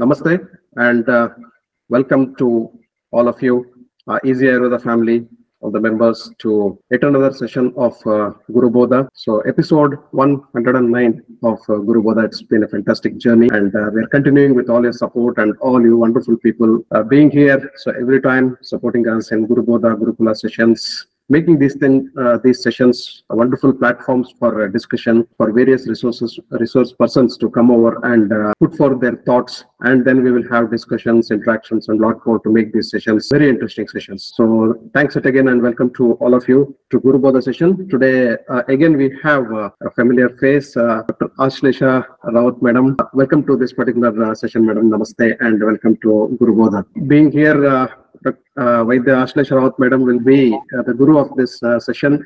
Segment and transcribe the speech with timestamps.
[0.00, 1.28] Namaste and uh,
[1.88, 2.68] welcome to
[3.12, 5.28] all of you, uh, Easy Ayurveda family,
[5.62, 9.08] of the members to yet another session of uh, Guru Bodha.
[9.14, 12.24] So, episode 109 of uh, Guru Bodha.
[12.24, 15.80] It's been a fantastic journey, and uh, we're continuing with all your support and all
[15.80, 17.70] you wonderful people uh, being here.
[17.76, 22.62] So, every time supporting us in Guru Bodha, Gurukula sessions making these thing, uh, these
[22.62, 28.32] sessions wonderful platforms for uh, discussion for various resources resource persons to come over and
[28.32, 29.64] uh, put forth their thoughts.
[29.80, 33.48] And then we will have discussions interactions and lot more to make these sessions very
[33.48, 34.32] interesting sessions.
[34.36, 37.88] So thanks yet again and welcome to all of you to guru bodha session.
[37.88, 42.96] Today uh, again we have uh, a familiar face uh, dr ashlesha rawat madam.
[43.14, 44.90] Welcome to this particular session madam.
[44.90, 46.84] Namaste and welcome to guru bodha.
[47.08, 47.88] Being here
[48.26, 52.24] uh, Vaidya Ashlesha Rawat madam will be uh, the guru of this uh, session.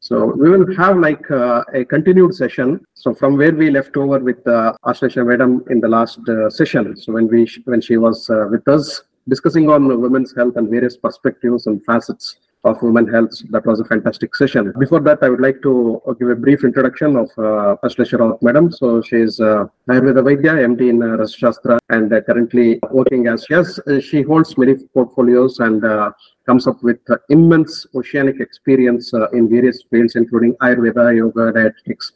[0.00, 2.84] So we will have like uh, a continued session.
[2.94, 6.96] So from where we left over with uh, Ashlesha madam in the last uh, session.
[6.96, 10.96] So when we when she was uh, with us discussing on women's health and various
[10.96, 13.32] perspectives and facets of women health.
[13.50, 14.72] That was a fantastic session.
[14.78, 18.70] Before that, I would like to give a brief introduction of uh, Ashlesha Rawat madam.
[18.70, 23.46] So she is uh, Ayurveda Vaidya, MD in uh, Rasashastra, and uh, currently working as
[23.50, 26.12] yes, uh, she holds many portfolios and uh,
[26.46, 32.12] comes up with uh, immense oceanic experience in various fields, including Ayurveda, yoga, dietetics,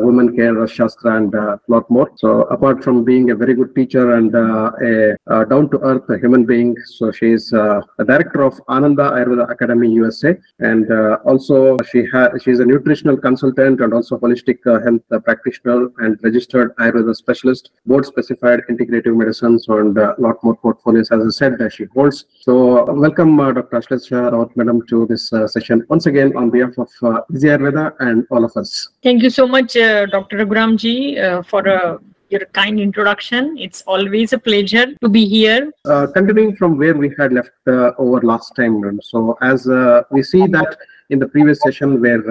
[0.00, 2.10] women care, Shastra, and a lot more.
[2.16, 6.08] So, apart from being a very good teacher and uh, a, a down to earth
[6.20, 11.18] human being, so she is uh, a director of Ananda Ayurveda Academy USA, and uh,
[11.24, 16.18] also she has she is a nutritional consultant and also holistic uh, health practitioner and
[16.22, 21.10] registered Ayurveda specialist, board specified integrative medicines, and a lot more portfolios.
[21.10, 22.26] As I said, that she holds.
[22.40, 23.78] So, welcome, Dr.
[23.80, 28.26] Ashlesha Rawat, madam, to this session once again on behalf of uh, Easy Ayurveda and
[28.30, 28.88] all of us.
[29.02, 30.38] Thank you so much, uh, Dr.
[30.38, 31.98] Raghuramji, uh, for uh,
[32.30, 33.56] your kind introduction.
[33.58, 35.70] It's always a pleasure to be here.
[35.84, 39.66] Uh, continuing from where we had left uh, over last time, so as
[40.10, 40.76] we see that
[41.10, 42.22] in the previous session where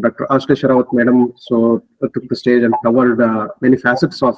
[0.00, 0.26] Dr.
[0.30, 3.18] Ashlesha Rawat madam so took the stage and covered
[3.60, 4.36] many facets of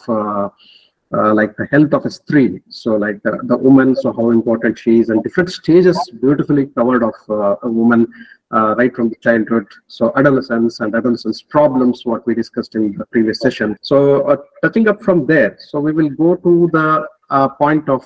[1.14, 2.60] uh, like the health of a stree.
[2.68, 7.02] So like the, the woman, so how important she is and different stages beautifully covered
[7.02, 8.12] of uh, a woman
[8.52, 9.66] uh, right from childhood.
[9.86, 13.76] So adolescence and adolescence problems, what we discussed in the previous session.
[13.82, 18.04] So uh, touching up from there, so we will go to the uh, point of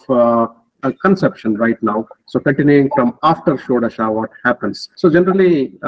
[1.03, 2.07] conception right now.
[2.27, 4.89] So continuing from after Shodasha, what happens?
[4.97, 5.79] So generally,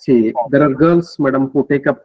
[0.00, 2.02] see, there are girls, madam, who take up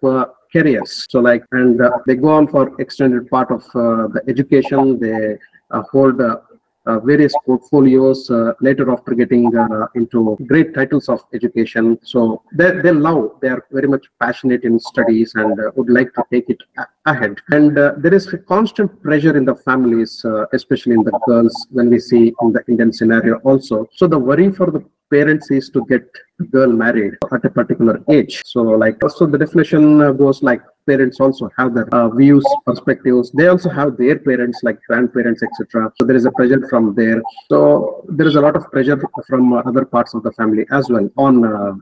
[0.52, 1.06] careers.
[1.10, 5.00] So like, and uh, they go on for extended part of uh, the education.
[5.00, 5.38] They
[5.72, 6.38] uh, hold uh,
[6.86, 9.52] uh, various portfolios uh, later after getting
[9.96, 12.00] into great titles of education.
[12.02, 16.24] So they, they love, they are very much passionate in studies and would like to
[16.32, 16.64] take it
[17.06, 17.40] ahead.
[17.50, 22.00] And there is a constant pressure in the families, especially in the girls, when we
[22.00, 23.90] see in the Indian scenario also.
[23.94, 26.04] So the worry for the parents is to get
[26.52, 28.42] girl married at a particular age.
[28.46, 33.32] So like, so the definition uh, goes like parents also have their uh, views, perspectives.
[33.32, 35.92] They also have their parents, like grandparents, etc.
[36.00, 37.22] So there is a pressure from there.
[37.50, 40.90] So there is a lot of pressure from uh, other parts of the family as
[40.90, 41.74] well on uh,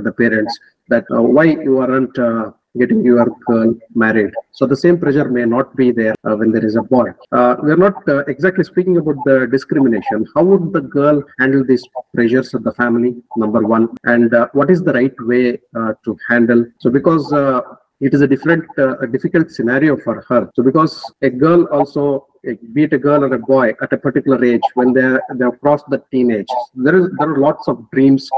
[0.00, 0.58] the parents
[0.88, 4.32] that uh, why you aren't uh, getting your girl married.
[4.52, 7.08] So the same pressure may not be there uh, when there is a boy.
[7.32, 10.26] Uh, we are not uh, exactly speaking about the discrimination.
[10.34, 11.84] How would the girl handle these
[12.14, 13.16] pressures of the family?
[13.36, 16.64] Number one, and uh, what is the right way uh, to handle?
[16.78, 17.60] So because uh,
[18.00, 20.50] it is a different, a difficult scenario for her.
[20.54, 22.26] So because a girl also,
[22.72, 25.60] be it a girl or a boy, at a particular age, when they they have
[25.60, 28.30] crossed the teenage, there is there are lots of dreams,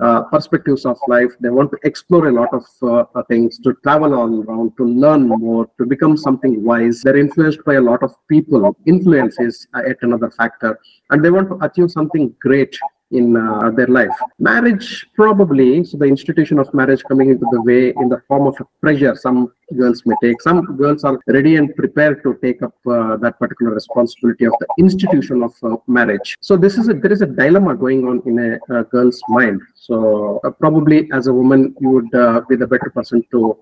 [0.00, 1.32] uh, perspectives of life.
[1.40, 5.28] They want to explore a lot of uh, things, to travel all around, to learn
[5.28, 7.02] more, to become something wise.
[7.02, 8.76] They're influenced by a lot of people.
[8.86, 10.78] Influence is uh, yet another factor,
[11.10, 12.76] and they want to achieve something great
[13.12, 14.16] in uh, their life.
[14.38, 18.56] Marriage, probably, so the institution of marriage coming into the way in the form of
[18.60, 20.40] a pressure some girls may take.
[20.42, 24.66] Some girls are ready and prepared to take up uh, that particular responsibility of the
[24.78, 26.36] institution of uh, marriage.
[26.40, 29.60] So this is a, there is a dilemma going on in a, a girl's mind.
[29.74, 33.56] So uh, probably as a woman, you would uh, be the better person to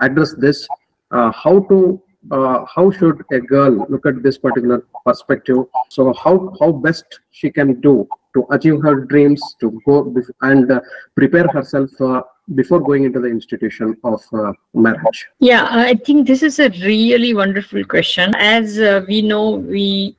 [0.00, 0.66] address this.
[1.10, 5.64] Uh, how to uh, how should a girl look at this particular perspective?
[5.88, 10.80] So how how best she can do to achieve her dreams, to go and uh,
[11.14, 12.22] prepare herself uh,
[12.54, 15.26] before going into the institution of uh, marriage.
[15.38, 18.34] Yeah, I think this is a really wonderful question.
[18.36, 20.16] As uh, we know, we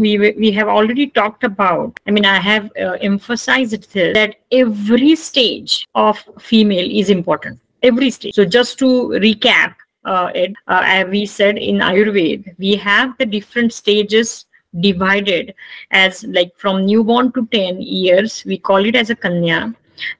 [0.00, 1.98] we we have already talked about.
[2.06, 7.60] I mean, I have uh, emphasized this, that every stage of female is important.
[7.82, 8.34] Every stage.
[8.34, 13.72] So just to recap, Ed, uh, as we said in Ayurveda, we have the different
[13.72, 14.46] stages
[14.80, 15.54] divided
[15.90, 19.74] as like from newborn to 10 years, we call it as a Kanya.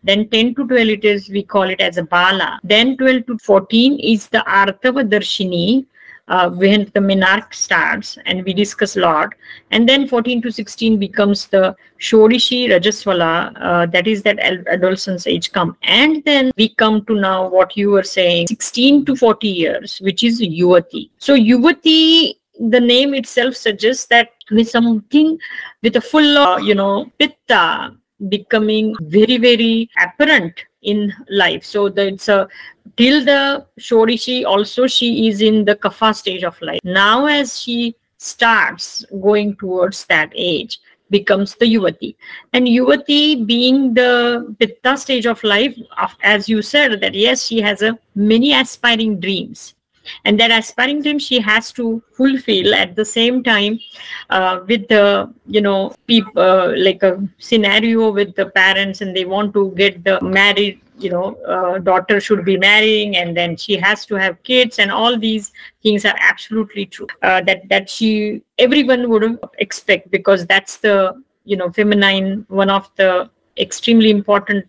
[0.04, 2.60] Then 10 to 12 it is, we call it as a Bala.
[2.62, 5.86] Then 12 to 14 is the Artava Darshini,
[6.28, 9.34] uh, when the menarche starts and we discuss a lot
[9.70, 15.52] and then 14 to 16 becomes the shodashi rajaswala uh, that is that adolescence age
[15.52, 15.76] come.
[15.82, 20.22] And then we come to now what you were saying 16 to 40 years which
[20.22, 21.10] is yuvati.
[21.18, 25.38] So yuvati the name itself suggests that with something
[25.82, 27.96] with a full uh, you know pitta
[28.28, 31.64] becoming very very apparent in life.
[31.64, 32.48] So it's a
[32.96, 36.80] till the shodashi also she is in the kapha stage of life.
[36.84, 40.78] Now as she starts going towards that age
[41.10, 42.16] becomes the yuvati.
[42.52, 45.76] And yuvati being the pitta stage of life
[46.22, 49.74] as you said that yes she has a many aspiring dreams
[50.24, 53.78] and that aspiring dream she has to fulfill at the same time
[54.30, 59.24] uh, with the you know people uh, like a scenario with the parents and they
[59.24, 63.76] want to get the married you know uh, daughter should be marrying and then she
[63.76, 65.52] has to have kids and all these
[65.82, 71.12] things are absolutely true uh, that that she everyone would expect because that's the
[71.44, 73.28] you know feminine one of the
[73.58, 74.64] extremely important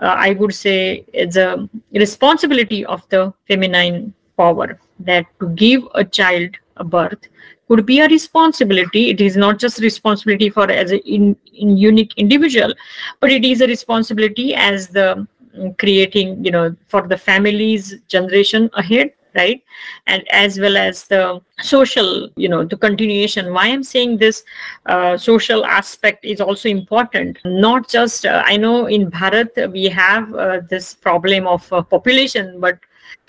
[0.00, 6.04] uh, i would say it's a responsibility of the feminine power that to give a
[6.04, 7.28] child a birth
[7.68, 9.10] could be a responsibility.
[9.10, 12.74] It is not just responsibility for as a in, in unique individual
[13.20, 15.26] but it is a responsibility as the
[15.56, 19.64] mm, creating you know for the family's generation ahead right?
[20.06, 23.52] And as well as the social you know the continuation.
[23.52, 24.44] Why i'm saying this
[24.86, 27.38] uh, social aspect is also important.
[27.44, 32.60] Not just uh, i know in bharat we have uh, this problem of uh, population
[32.60, 32.78] but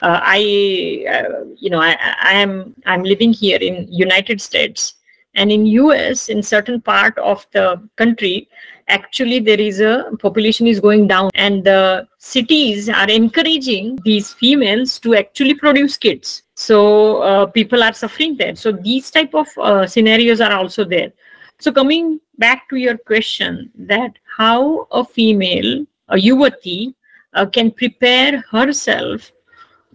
[0.01, 4.95] uh, I, uh, you know, I, I am I'm living here in United States,
[5.35, 8.49] and in US, in certain part of the country,
[8.87, 14.99] actually there is a population is going down, and the cities are encouraging these females
[14.99, 16.43] to actually produce kids.
[16.55, 18.55] So uh, people are suffering there.
[18.55, 21.11] So these type of uh, scenarios are also there.
[21.59, 26.93] So coming back to your question, that how a female, a yuvati,
[27.33, 29.31] uh, can prepare herself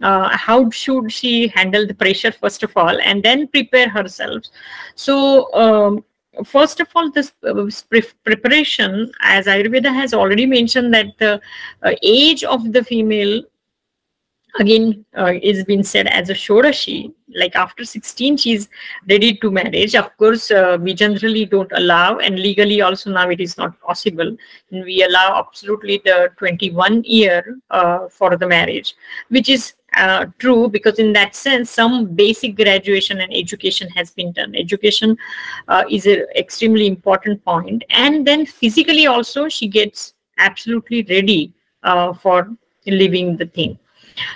[0.01, 4.43] uh, how should she handle the pressure first of all and then prepare herself.
[4.95, 6.03] So um,
[6.45, 11.41] first of all this uh, pre- preparation as ayurveda has already mentioned that the
[11.83, 13.43] uh, age of the female
[14.59, 17.13] again uh, is been said as a shodashi.
[17.33, 18.67] Like after 16 she's
[19.09, 19.95] ready to marriage.
[19.95, 24.35] Of course uh, we generally don't allow and legally also now it is not possible.
[24.71, 28.95] And we allow absolutely the 21 year uh, for the marriage
[29.29, 34.31] which is uh, true because in that sense some basic graduation and education has been
[34.31, 34.55] done.
[34.55, 35.17] Education
[35.67, 37.83] uh, is an extremely important point.
[37.89, 41.53] And then physically also she gets absolutely ready
[41.83, 42.49] uh, for
[42.87, 43.77] living the thing.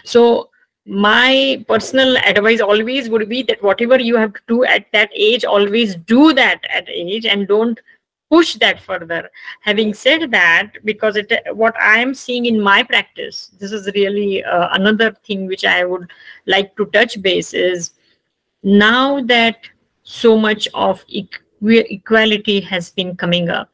[0.04, 0.50] So
[0.86, 5.44] my personal advice always would be that whatever you have to do at that age
[5.44, 7.80] always do that at age and don't
[8.30, 9.30] push that further.
[9.62, 14.44] Having said that because it what i am seeing in my practice this is really
[14.44, 16.10] uh, another thing which i would
[16.46, 17.92] like to touch base is
[18.64, 19.58] now that
[20.04, 23.70] so much of equality has been coming up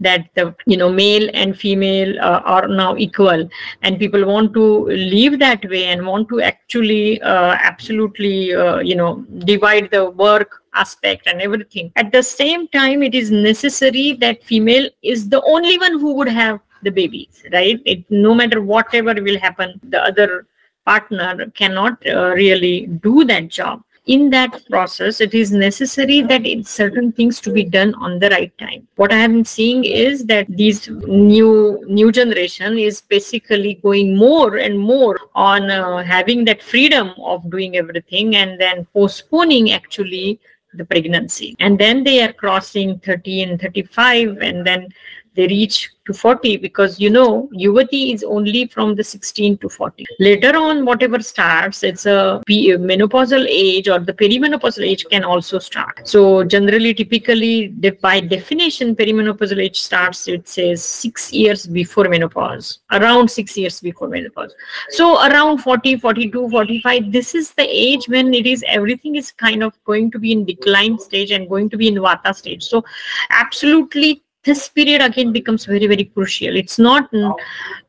[0.00, 3.48] that the you know male and female uh, are now equal
[3.82, 8.94] and people want to live that way and want to actually uh, absolutely uh, you
[8.94, 11.92] know divide the work aspect and everything.
[11.96, 16.28] At the same time it is necessary that female is the only one who would
[16.28, 17.80] have the babies right?
[17.84, 20.46] It, no matter whatever will happen the other
[20.84, 23.82] partner cannot uh, really do that job.
[24.06, 28.56] In that process it is necessary that certain things to be done on the right
[28.56, 28.86] time.
[28.94, 34.78] What i am seeing is that these new new generation is basically going more and
[34.78, 40.38] more on uh, having that freedom of doing everything and then postponing actually
[40.76, 41.54] the pregnancy.
[41.58, 44.88] And then they are crossing 30 and 35 and then
[45.36, 50.04] they reach to 40 because you know yuvati is only from the 16 to 40
[50.20, 56.06] later on whatever starts it's a menopausal age or the perimenopausal age can also start.
[56.06, 57.68] So generally typically
[58.00, 64.08] by definition perimenopausal age starts it says 6 years before menopause around 6 years before
[64.08, 64.54] menopause.
[64.90, 69.62] So around 40 42 45 this is the age when it is everything is kind
[69.62, 72.62] of going to be in decline stage and going to be in vata stage.
[72.64, 72.84] So
[73.30, 76.56] absolutely this period again becomes very very crucial.
[76.56, 77.10] It's not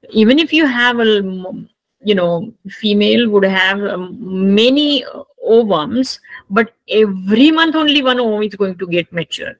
[0.09, 1.21] even if you have a
[2.01, 4.17] you know female would have um,
[4.55, 5.05] many
[5.47, 9.53] ovums but every month only one ovum is going to get mature.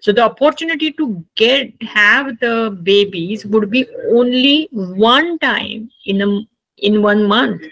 [0.00, 6.28] So the opportunity to get have the babies would be only one time in a
[6.78, 7.62] in one month.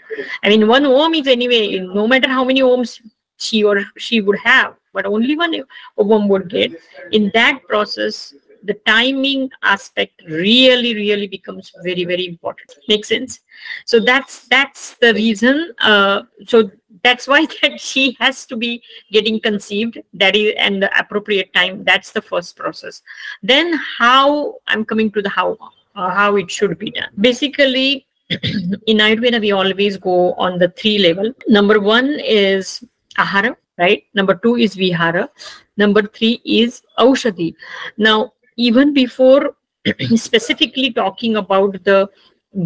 [0.43, 3.01] I mean one ovum is anyway no matter how many ovums
[3.37, 5.55] she or she would have but only one
[5.99, 6.73] ovum would get.
[7.13, 12.75] In that process the timing aspect really really becomes very very important.
[12.89, 13.41] Makes sense?
[13.85, 16.71] So that's that's the reason uh, so
[17.03, 19.99] that's why that she has to be getting conceived.
[20.15, 21.85] That is and the appropriate time.
[21.85, 23.03] That's the first process.
[23.43, 25.59] Then how i'm coming to the how
[25.97, 27.11] uh, how it should be done.
[27.21, 31.33] Basically in ayurveda we always go on the three level.
[31.49, 32.83] Number one is
[33.19, 34.05] ahara right?
[34.15, 35.29] Number two is vihara.
[35.77, 37.55] Number three is aushadhi.
[37.97, 39.57] Now even before
[40.17, 42.09] specifically talking about the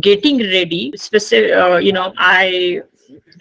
[0.00, 2.80] getting ready specific uh, you know i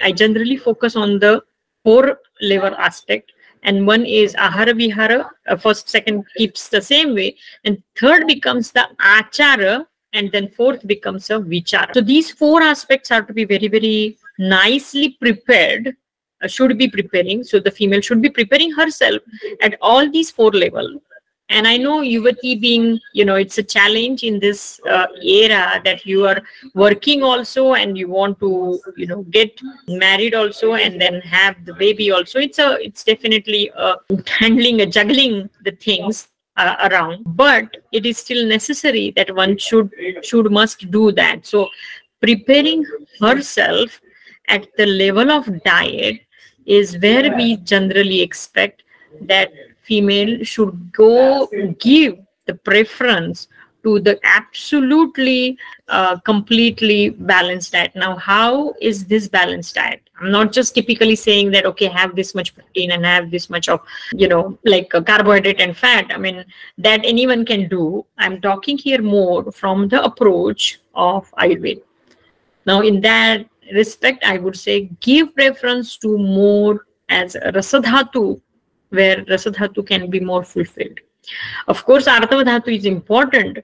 [0.01, 1.42] i generally focus on the
[1.88, 3.32] four level aspect.
[3.63, 7.30] And one is ahara vihara uh, first second keeps the same way.
[7.63, 11.94] And third becomes the achara and then fourth becomes a vichara.
[11.94, 15.96] So these four aspects have to be very very nicely prepared
[16.42, 17.44] uh, should be preparing.
[17.44, 19.22] So the female should be preparing herself
[19.62, 21.01] at all these four level
[21.50, 26.06] and i know yuvati being you know it's a challenge in this uh, era that
[26.06, 26.42] you are
[26.74, 31.74] working also and you want to you know get married also and then have the
[31.74, 32.39] baby also.
[32.39, 33.96] It's a it's definitely uh,
[34.27, 37.24] handling a juggling the things uh, around.
[37.25, 39.92] But it is still necessary that one should
[40.24, 41.46] should must do that.
[41.46, 41.70] So
[42.22, 42.86] preparing
[43.20, 44.01] herself
[44.48, 46.22] at the level of diet
[46.66, 48.84] is where we generally expect
[49.22, 49.51] that
[49.88, 51.48] female should go
[51.79, 53.48] give the preference
[53.84, 57.96] to the absolutely uh, completely balanced diet.
[57.96, 60.01] Now how is this balanced diet?
[60.20, 63.70] I'm not just typically saying that okay have this much protein and have this much
[63.70, 63.79] of
[64.13, 66.08] you know like carbohydrate and fat.
[66.10, 66.44] I mean
[66.77, 68.06] that anyone can do.
[68.17, 71.84] I'm talking here more from the approach of ayurveda.
[72.65, 78.39] Now in that respect i would say give preference to more as rasadhatu
[78.89, 81.00] where rasadhatu can be more fulfilled.
[81.67, 83.60] Of course artavadhatu is important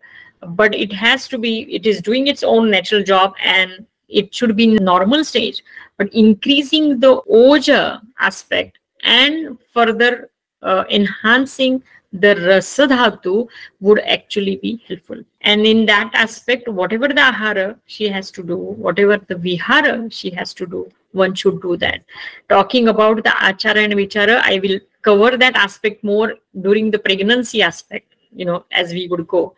[0.48, 4.56] but it has to be it is doing its own natural job and it should
[4.56, 5.64] be in normal stage.
[5.98, 10.30] But increasing the oja aspect and further
[10.62, 13.48] uh, enhancing the rasadhatu
[13.80, 15.24] would actually be helpful.
[15.42, 20.30] And in that aspect whatever the ahara she has to do whatever the vihara she
[20.32, 22.04] has to do one should do that.
[22.50, 27.62] Talking about the achara and vichara i will cover that aspect more during the pregnancy
[27.62, 29.56] aspect you know as we would go.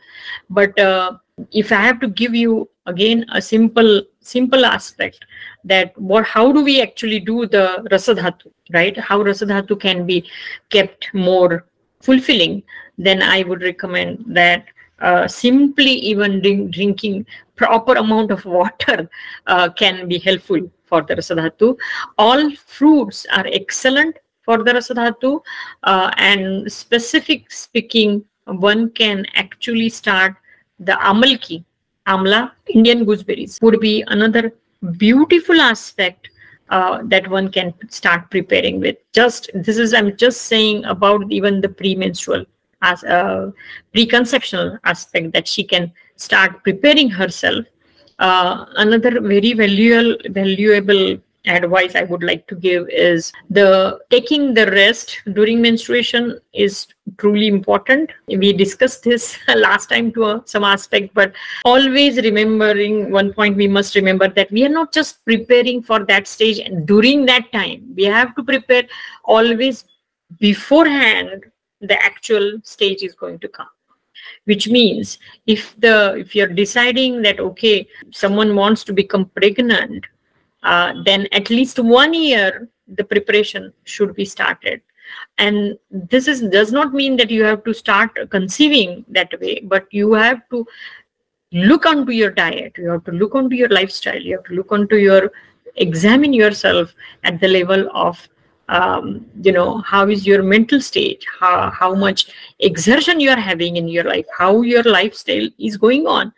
[0.50, 1.18] But uh,
[1.52, 5.26] if i have to give you again a simple simple aspect
[5.64, 8.98] that what how do we actually do the rasadhatu right?
[8.98, 10.30] How rasadhatu can be
[10.70, 11.66] kept more
[12.02, 12.64] fulfilling
[12.98, 14.66] then i would recommend that
[15.02, 17.26] uh, simply even drink, drinking
[17.56, 19.10] proper amount of water
[19.48, 21.76] uh, can be helpful for the rasadhatu
[22.18, 25.42] all fruits are excellent for the rasadhatu
[25.84, 30.36] uh, and specific speaking one can actually start
[30.80, 31.64] the amalki
[32.08, 33.60] amla indian gooseberries.
[33.62, 34.54] Would be another
[34.98, 36.30] beautiful aspect
[36.70, 38.98] uh, that one can start preparing with.
[39.14, 42.46] Just this is i'm just saying about even the premenstrual
[42.82, 43.52] as a uh,
[43.94, 47.66] preconceptional aspect that she can start preparing herself.
[48.20, 54.70] Uh, another very valuable valuable advice i would like to give is the taking the
[54.72, 56.88] rest during menstruation is
[57.18, 58.12] truly important.
[58.28, 61.34] We discussed this last time to some aspect but
[61.64, 66.28] always remembering one point we must remember that we are not just preparing for that
[66.28, 67.94] stage and during that time.
[67.96, 68.84] We have to prepare
[69.24, 69.86] always
[70.40, 71.46] beforehand
[71.82, 73.68] the actual stage is going to come.
[74.46, 80.06] Which means if the if you're deciding that okay someone wants to become pregnant
[80.66, 84.82] uh, then at least one year the preparation should be started.
[85.38, 89.86] And this is does not mean that you have to start conceiving that way but
[89.92, 90.66] you have to
[91.52, 92.78] look onto your diet.
[92.78, 94.22] You have to look onto your lifestyle.
[94.22, 95.32] You have to look onto your
[95.76, 96.94] examine yourself
[97.24, 98.28] at the level of
[98.68, 101.24] um, you know how is your mental state?
[101.40, 102.28] How, how much
[102.60, 104.26] exertion you are having in your life?
[104.36, 106.34] How your lifestyle is going on?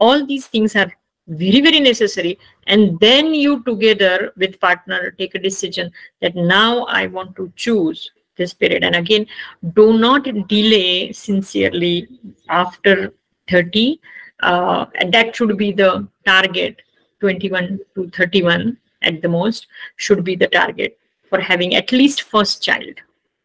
[0.00, 0.92] All these things are
[1.28, 2.38] very very necessary.
[2.66, 8.10] And then you together with partner take a decision that now i want to choose
[8.36, 8.84] this period.
[8.84, 9.26] And again
[9.74, 12.08] do not delay sincerely
[12.48, 13.12] after
[13.50, 14.00] 30
[14.42, 16.80] uh, and that should be the target
[17.20, 19.66] 21 to 31 at the most
[19.96, 22.94] should be the target for having at least first child.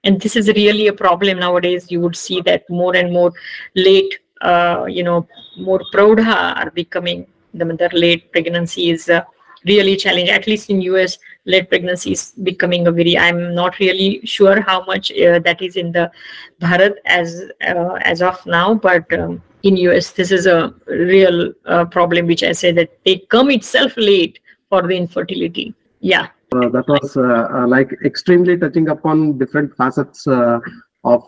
[0.05, 1.91] And this is really a problem nowadays.
[1.91, 3.31] You would see that more and more
[3.75, 9.21] late uh, you know more praudha are becoming the mother late pregnancy is uh,
[9.65, 10.29] really challenging.
[10.29, 14.81] At least in us late pregnancy is becoming a very i'm not really sure how
[14.85, 16.09] much uh, that is in the
[16.61, 21.83] bharat as uh, as of now but um, in us this is a real uh,
[21.83, 24.39] problem which i say that they come itself late
[24.73, 25.75] for the infertility.
[25.99, 26.29] Yeah.
[26.55, 31.23] Uh, that was uh, uh, like extremely touching upon different facets of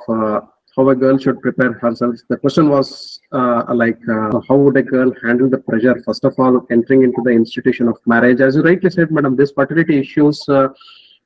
[0.76, 2.16] how a girl should prepare herself.
[2.30, 6.02] The question was uh, like, uh, how would a girl handle the pressure?
[6.06, 9.52] First of all, entering into the institution of marriage, as you rightly said, madam, these
[9.52, 10.70] fertility issues uh,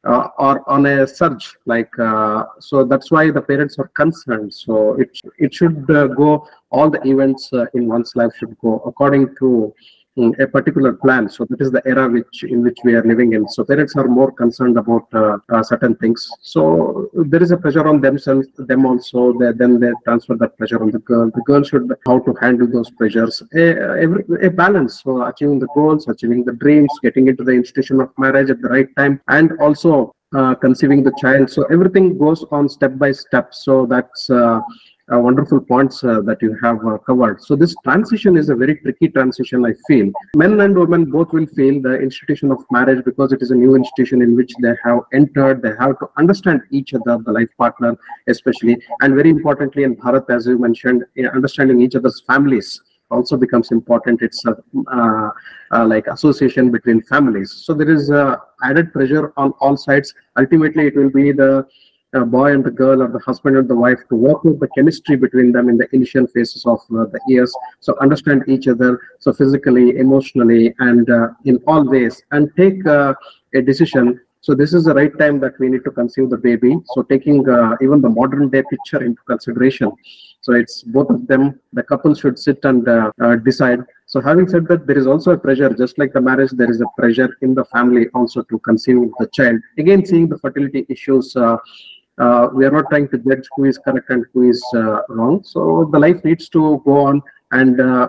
[0.06, 1.56] uh, are on a surge.
[1.65, 4.53] Like, uh, so that's why the parents are concerned.
[4.53, 6.48] So it it should uh, go.
[6.72, 9.74] All the events in one's life should go according to
[10.43, 11.29] a particular plan.
[11.29, 13.47] So that is the era which in which we are living in.
[13.47, 16.19] So parents are more concerned about uh, uh, certain things.
[16.41, 19.33] So there is a pressure on themselves, them also.
[19.39, 21.31] They, then they transfer that pressure on the girl.
[21.39, 23.41] The girl should how to handle those pressures.
[23.53, 23.63] A,
[24.05, 25.01] every, a balance.
[25.03, 28.69] So achieving the goals, achieving the dreams, getting into the institution of marriage at the
[28.69, 31.49] right time, and also uh, conceiving the child.
[31.49, 33.53] So everything goes on step by step.
[33.53, 34.61] So that's uh,
[35.11, 37.41] uh, wonderful points uh, that you have uh, covered.
[37.41, 40.11] So this transition is a very tricky transition, I feel.
[40.35, 43.75] Men and women both will feel the institution of marriage because it is a new
[43.75, 45.61] institution in which they have entered.
[45.61, 47.97] They have to understand each other, the life partner
[48.27, 53.71] especially, and very importantly in Bharat, as you mentioned, understanding each other's families also becomes
[53.71, 54.21] important.
[54.21, 54.55] It's a
[54.91, 55.29] uh,
[55.71, 57.51] uh, like association between families.
[57.51, 60.13] So there is uh, added pressure on all sides.
[60.37, 61.65] Ultimately, it will be the
[62.15, 64.67] uh, boy and the girl or the husband and the wife to work with the
[64.69, 67.53] chemistry between them in the initial phases of uh, the years.
[67.79, 73.13] So understand each other so physically emotionally and uh, in all ways and take uh,
[73.53, 74.19] a decision.
[74.41, 76.77] So this is the right time that we need to conceive the baby.
[76.93, 79.91] So taking uh, even the modern day picture into consideration.
[80.41, 83.81] So it's both of them the couple should sit and uh, uh, decide.
[84.05, 86.81] So having said that there is also a pressure just like the marriage there is
[86.81, 89.59] a pressure in the family also to conceive the child.
[89.77, 91.35] Again seeing the fertility issues
[92.20, 95.44] uh, we are not trying to judge who is correct and who is uh, wrong.
[95.44, 98.08] So the life needs to go on and uh,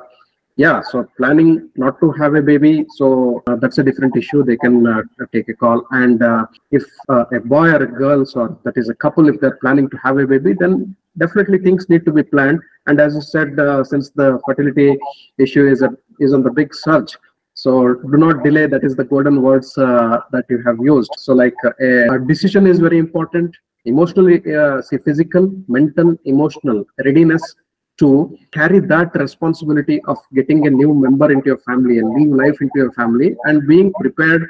[0.56, 4.44] yeah, so planning not to have a baby, so uh, that's a different issue.
[4.44, 5.86] They can uh, take a call.
[5.90, 9.56] And uh, if a boy or a girl, so that is a couple, if they're
[9.62, 12.60] planning to have a baby, then definitely things need to be planned.
[12.86, 14.98] And as you said, since the fertility
[15.38, 17.16] issue is a is on the big surge,
[17.54, 18.66] so do not delay.
[18.66, 21.12] That is the golden words uh, that you have used.
[21.16, 23.56] So like uh, a decision is very important.
[23.84, 27.54] Emotionally, uh, see physical, mental, emotional readiness
[27.98, 32.60] to carry that responsibility of getting a new member into your family and new life
[32.60, 34.48] into your family and being prepared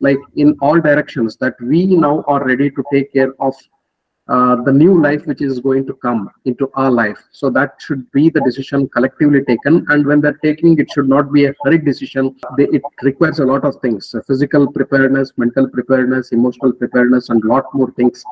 [0.00, 3.54] like in all directions that we now are ready to take care of
[4.28, 7.18] uh, the new life which is going to come into our life.
[7.32, 9.84] So that should be the decision collectively taken.
[9.88, 12.36] And when they're taking, it should not be a hurried decision.
[12.58, 17.64] It requires a lot of things: uh, physical preparedness, mental preparedness, emotional preparedness, and lot
[17.74, 18.24] more things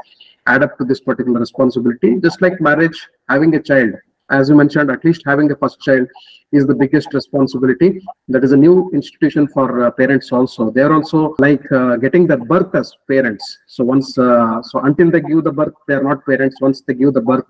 [0.52, 2.10] add up to this particular responsibility.
[2.26, 3.92] Just like marriage, having a child,
[4.30, 6.06] as you mentioned, at least having a first child
[6.52, 7.88] is the biggest responsibility.
[8.28, 10.70] That is a new institution for uh, parents also.
[10.70, 13.44] They are also like uh, getting the birth as parents.
[13.66, 16.60] So once, uh, so until they give the birth, they are not parents.
[16.60, 17.44] Once they give the birth,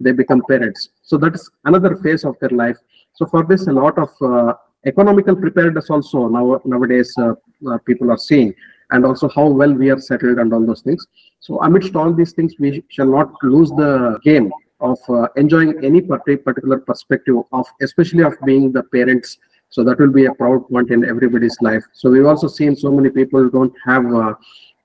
[0.00, 0.88] they become parents.
[1.02, 2.76] So that is another phase of their life.
[3.14, 4.54] So for this, a lot of uh,
[4.86, 7.34] economical preparedness also now nowadays uh,
[7.70, 8.54] uh, people are seeing,
[8.94, 11.06] and also how well we are settled and all those things.
[11.40, 16.00] So amidst all these things, we shall not lose the game of uh, enjoying any
[16.00, 19.38] parti- particular perspective of especially of being the parents.
[19.70, 21.84] So that will be a proud point in everybody's life.
[21.92, 24.34] So we've also seen so many people don't have uh,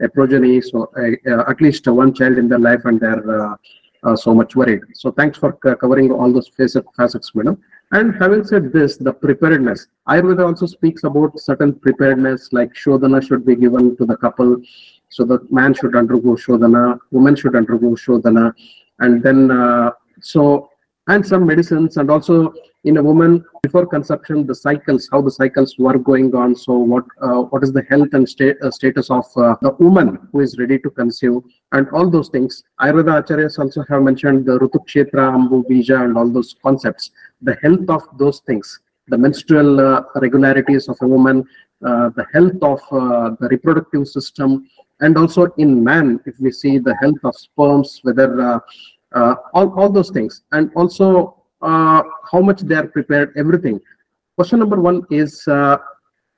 [0.02, 3.56] a progeny so uh, at least one child in their life and they're uh,
[4.04, 4.82] uh, so much worried.
[4.93, 5.52] So thanks for
[5.84, 9.88] covering all those facet- facets madam and having said this the preparedness.
[10.08, 14.62] Ayurveda also speaks about certain preparedness like shodhana should be given to the couple
[15.10, 18.54] so the man should undergo shodhana woman should undergo shodhana
[18.99, 20.69] and then uh, so
[21.10, 22.54] and some medicines and also
[22.86, 26.56] in a woman before conception the cycles how the cycles were going on.
[26.56, 30.19] So what uh, what is the health and sta- uh, status of uh, the woman
[30.32, 31.39] who is ready to conceive
[31.74, 32.63] and all those things.
[32.82, 37.12] Ayurveda acharyas also have mentioned the rutukshetra ambu bija and all those concepts.
[37.41, 41.43] The health of those things the menstrual uh, regularities of a woman
[41.86, 44.69] uh, the health of uh, the reproductive system
[45.02, 48.62] and also in man if we see the health of sperms whether
[49.15, 53.80] uh, all, all those things and also uh, how much they are prepared everything
[54.36, 55.78] question number one is uh,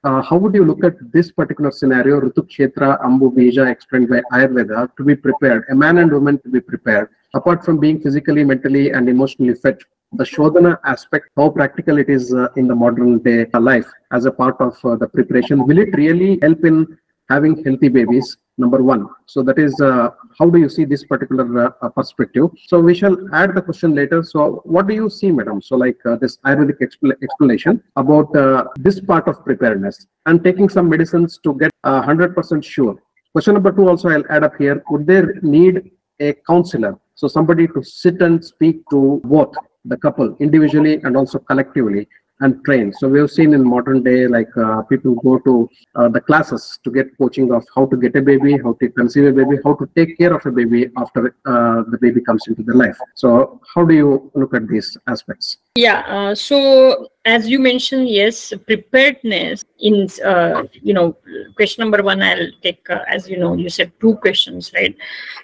[0.04, 4.22] uh, how would you look at this particular scenario, Ritu Kshetra, Ambu Bija, explained by
[4.34, 8.44] Ayurveda, to be prepared, a man and woman to be prepared, apart from being physically,
[8.44, 9.84] mentally, and emotionally fit?
[10.14, 14.32] The Shodhana aspect, how practical it is uh, in the modern day life as a
[14.32, 15.66] part of uh, the preparation.
[15.68, 16.98] Will it really help in
[17.34, 18.38] having healthy babies?
[18.64, 19.08] Number one.
[19.34, 21.46] So that is uh, how do you see this particular
[21.82, 22.50] uh, perspective?
[22.68, 24.20] So we shall add the question later.
[24.24, 25.62] So what do you see, madam?
[25.62, 30.70] So like uh, this Ayurvedic expl- explanation about uh, this part of preparedness and taking
[30.70, 32.96] some medicines to get uh, 100% sure.
[33.34, 34.84] Question number two also I'll add up here.
[34.92, 36.94] Would there need a counselor?
[37.16, 39.54] So somebody to sit and speak to both
[39.86, 42.08] the couple individually and also collectively
[42.42, 42.92] and train.
[42.94, 46.80] So we have seen in modern day, like uh, people go to uh, the classes
[46.84, 49.76] to get coaching of how to get a baby, how to conceive a baby, how
[49.76, 52.98] to take care of a baby after uh, the baby comes into the life.
[53.16, 55.58] So how do you look at these aspects?
[55.76, 56.00] Yeah.
[56.08, 61.16] Uh, so as you mentioned, yes, preparedness in uh, you know
[61.56, 62.22] question number one.
[62.22, 64.96] I'll take uh, as you know you said two questions, right?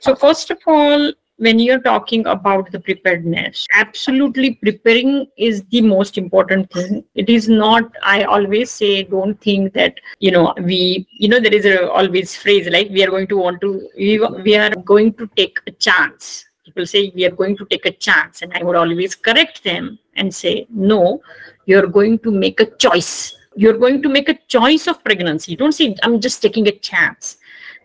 [0.01, 6.17] So first of all, when you're talking about the preparedness absolutely preparing is the most
[6.17, 7.03] important thing.
[7.15, 11.53] It is not i always say don't think that you know we you know there
[11.53, 15.13] is a always phrase like we are going to want to we, we are going
[15.13, 16.45] to take a chance.
[16.65, 19.97] People say we are going to take a chance and i would always correct them
[20.15, 21.21] and say no
[21.65, 23.35] you're going to make a choice.
[23.55, 25.55] You're going to make a choice of pregnancy.
[25.55, 27.37] Don't say i'm just taking a chance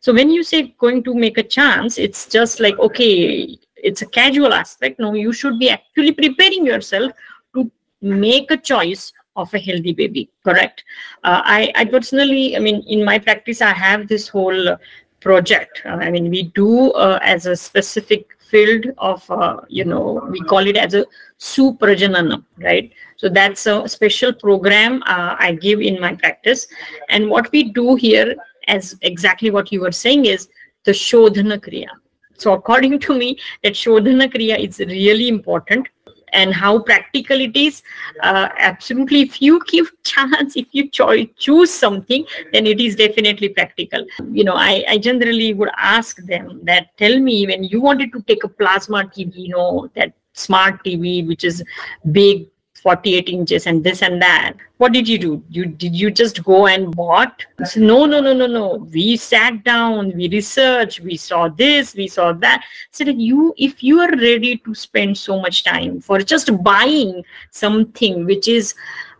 [0.02, 4.06] so when you say going to make a chance, it's just like, okay, it's a
[4.06, 4.98] casual aspect.
[4.98, 7.12] No, you should be actually preparing yourself
[7.54, 10.82] to make a choice of a healthy baby, correct?
[11.22, 14.76] Uh, I, I personally, I mean, in my practice, I have this whole uh,
[15.20, 15.82] project.
[15.84, 20.40] Uh, I mean, we do uh, as a specific field of, uh, you know, we
[20.40, 21.06] call it as a
[21.38, 22.92] suprajananam, right?
[23.18, 26.66] So that's a special program uh, I give in my practice.
[27.08, 28.34] And what we do here
[28.68, 30.48] as exactly what you were saying is
[30.85, 31.88] the shodhana kriya.
[32.35, 35.88] So according to me that shodhana kriya is really important
[36.33, 37.83] and how practical it is
[38.22, 43.48] uh, absolutely if you give chance if you cho- choose something then it is definitely
[43.48, 44.05] practical.
[44.31, 48.22] You know I, I generally would ask them that tell me when you wanted to
[48.22, 51.62] take a plasma tv you know that smart tv which is
[52.11, 52.48] big
[52.83, 54.55] 48 inches and this and that.
[54.79, 55.42] What did you do?
[55.51, 57.47] You did you just go and bought?
[57.77, 58.88] No no no no no.
[58.92, 62.64] We sat down we researched we saw this we saw that.
[62.90, 67.25] So that you if you are ready to spend so much time for just buying
[67.51, 68.75] something which is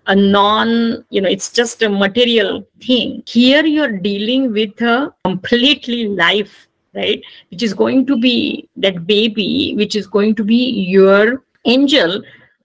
[0.09, 6.09] a non you know it's just a material thing here you're dealing with a completely
[6.09, 10.57] life right which is going to be that baby which is going to be
[10.97, 12.21] your angel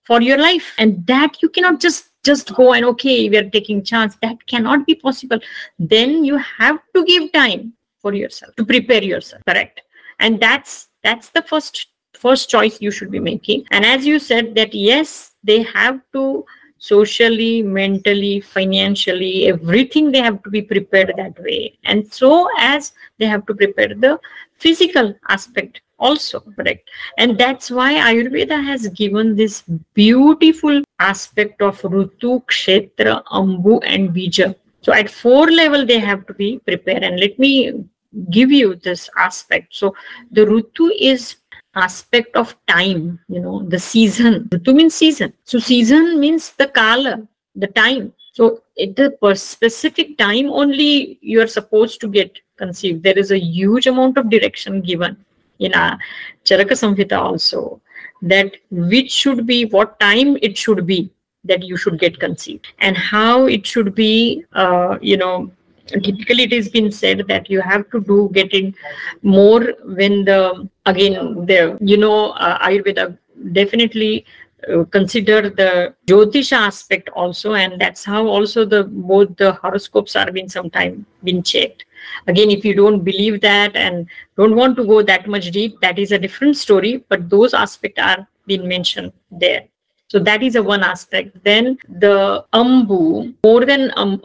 [0.08, 0.74] for your life.
[0.78, 4.18] And that you cannot just just go and okay we are taking chance.
[4.22, 5.40] That cannot be possible.
[5.78, 9.42] Then you have to give time for yourself to prepare yourself.
[9.46, 9.82] Correct.
[10.20, 13.66] And that's that's the first first choice you should be making.
[13.72, 16.46] And as you said that yes they have to
[16.80, 21.78] socially mentally financially everything they have to be prepared that way.
[21.84, 24.20] And so as they have to prepare the
[24.58, 26.90] physical aspect also correct.
[27.18, 34.56] And that's why ayurveda has given this beautiful aspect of rutu kshetra ambu and bija.
[34.82, 37.04] So at four level they have to be prepared.
[37.04, 37.84] And let me
[38.30, 39.76] give you this aspect.
[39.76, 39.96] So
[40.32, 41.38] the rutu is
[41.76, 44.46] aspect of time you know the season.
[44.50, 45.34] Rutu means season.
[45.44, 48.14] So season means the kala the time.
[48.34, 53.04] So at the specific time only you are supposed to get conceived.
[53.04, 55.18] There is a huge amount of direction given
[55.60, 55.98] in a
[56.46, 57.82] Charaka Samhita also
[58.22, 61.10] that which should be what time it should be
[61.44, 62.68] that you should get conceived.
[62.80, 65.52] And how it should be uh, you know
[65.88, 68.76] typically it has been said that you have to do getting
[69.22, 73.18] more when the again the you know uh, ayurveda
[73.54, 74.26] definitely
[74.68, 80.32] uh, consider the jyotish aspect also and that's how also the both the horoscopes are
[80.32, 81.86] been sometime been checked
[82.28, 86.00] again if you don't believe that and don't want to go that much deep that
[86.00, 89.66] is a different story but those aspects are being mentioned there.
[90.08, 91.44] So that is a one aspect.
[91.44, 94.22] Then the ambu more than um,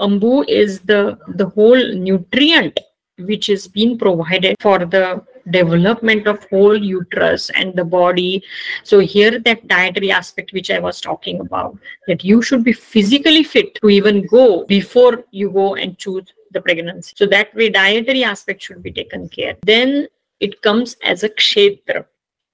[0.49, 2.79] is the the whole nutrient
[3.19, 8.45] which is being provided for the development of whole uterus and the body.
[8.85, 13.43] So here that dietary aspect which i was talking about that you should be physically
[13.43, 17.15] fit to even go before you go and choose the pregnancy.
[17.17, 19.57] So that way dietary aspect should be taken care.
[19.63, 20.09] Then
[20.41, 22.05] it comes as a kshetra.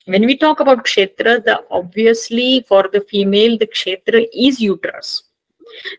[0.07, 5.25] When we talk about kshetra the obviously for the female the kshetra is uterus.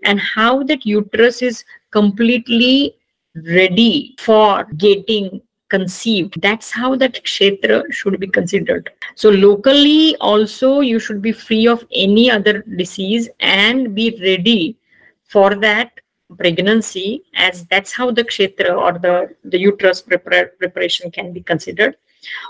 [0.04, 2.96] And how that uterus is completely
[3.36, 8.90] ready for getting conceived that's how that kshetra should be considered.
[9.16, 14.78] So locally also you should be free of any other disease and be ready
[15.26, 15.92] for that
[16.38, 21.96] pregnancy as that's how the kshetra or the the uterus prepar- preparation can be considered.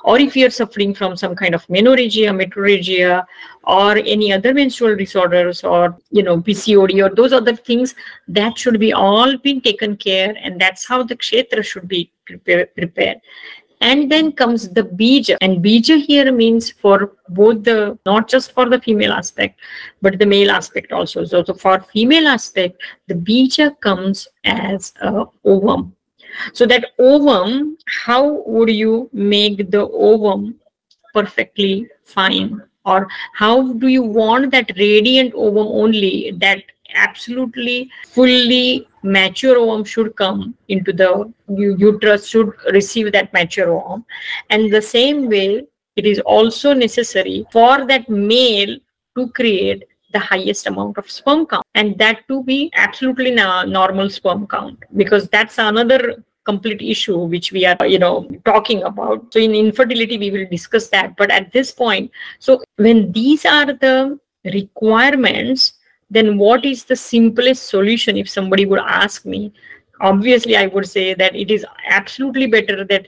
[0.03, 3.23] Or if you're suffering from some kind of menorrhagia metrorrhagia
[3.63, 7.95] or any other menstrual disorders or you know pcod or those other things
[8.27, 12.65] that should be all been taken care and that's how the kshetra should be prepare,
[12.65, 13.21] prepared
[13.81, 15.37] and then comes the bija.
[15.41, 19.59] And bija here means for both the not just for the female aspect
[20.01, 21.25] but the male aspect also.
[21.25, 25.95] So, so for female aspect the bija comes as a ovum.
[26.53, 30.59] So that ovum how would you make the ovum
[31.13, 32.61] perfectly fine?
[32.85, 36.63] Or how do you want that radiant ovum only that
[36.93, 44.05] absolutely fully mature ovum should come into the uterus should receive that mature ovum
[44.49, 45.63] and the same way
[45.95, 48.77] it is also necessary for that male
[49.17, 54.09] to create the highest amount of sperm count and that to be absolutely na- normal
[54.09, 59.31] sperm count because that's another complete issue which we are you know talking about.
[59.33, 61.15] So in infertility we will discuss that.
[61.15, 65.73] But at this point so when these are the requirements
[66.09, 69.53] then what is the simplest solution if somebody would ask me?
[70.01, 73.07] Obviously i would say that it is absolutely better that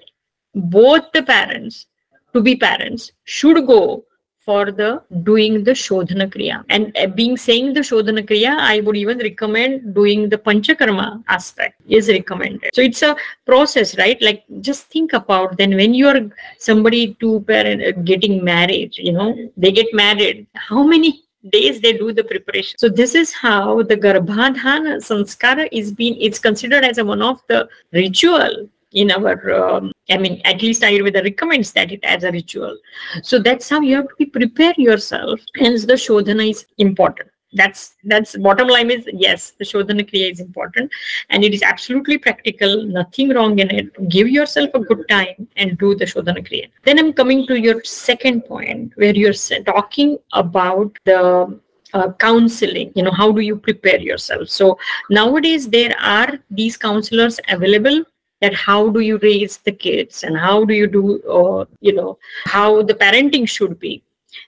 [0.55, 1.85] both the parents
[2.33, 4.03] to be parents should go
[4.43, 6.63] for the doing the shodhana kriya.
[6.69, 11.79] And uh, being saying the shodhana kriya i would even recommend doing the panchakarma aspect
[11.87, 12.71] is recommended.
[12.73, 14.21] So it's a process right?
[14.21, 16.21] Like just think about then when you are
[16.57, 21.93] somebody to parent uh, getting married you know they get married how many days they
[21.93, 22.77] do the preparation.
[22.77, 27.41] So this is how the garbhadhana sanskara is being it's considered as a one of
[27.47, 32.31] the ritual in our um, i mean at least ayurveda recommends that it as a
[32.31, 32.77] ritual.
[33.23, 38.35] So that's how you have to prepare yourself hence the shodhana is important that's that's
[38.37, 40.91] bottom line is yes the shodhana kriya is important
[41.29, 44.09] and it is absolutely practical nothing wrong in it.
[44.09, 46.69] Give yourself a good time and do the shodhana kriya.
[46.83, 49.33] Then i'm coming to your second point where you're
[49.65, 51.59] talking about the
[51.93, 54.49] uh, counseling you know how do you prepare yourself?
[54.49, 54.77] So
[55.09, 58.03] nowadays there are these counselors available
[58.39, 62.17] that how do you raise the kids and how do you do uh, you know
[62.45, 64.03] how the parenting should be.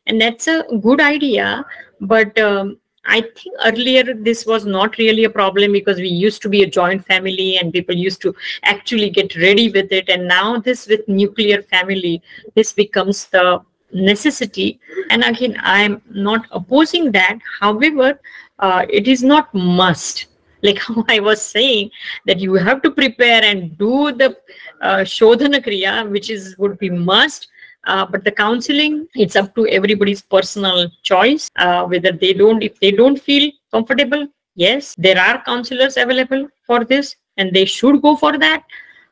[0.07, 1.65] And that's a good idea
[1.99, 6.49] but um, I think earlier this was not really a problem because we used to
[6.49, 10.09] be a joint family and people used to actually get ready with it.
[10.09, 12.21] And now, this with nuclear family,
[12.55, 13.61] this becomes the
[13.91, 14.79] necessity.
[15.09, 17.39] And again, I'm not opposing that.
[17.59, 18.19] However,
[18.59, 20.27] uh, it is not must.
[20.63, 21.91] Like how I was saying
[22.25, 24.37] that you have to prepare and do the
[24.79, 27.49] uh, shodhana kriya, which is would be must
[27.85, 32.79] uh, but the counseling it's up to everybody's personal choice uh, whether they don't if
[32.79, 38.15] they don't feel comfortable yes there are counselors available for this and they should go
[38.15, 38.63] for that.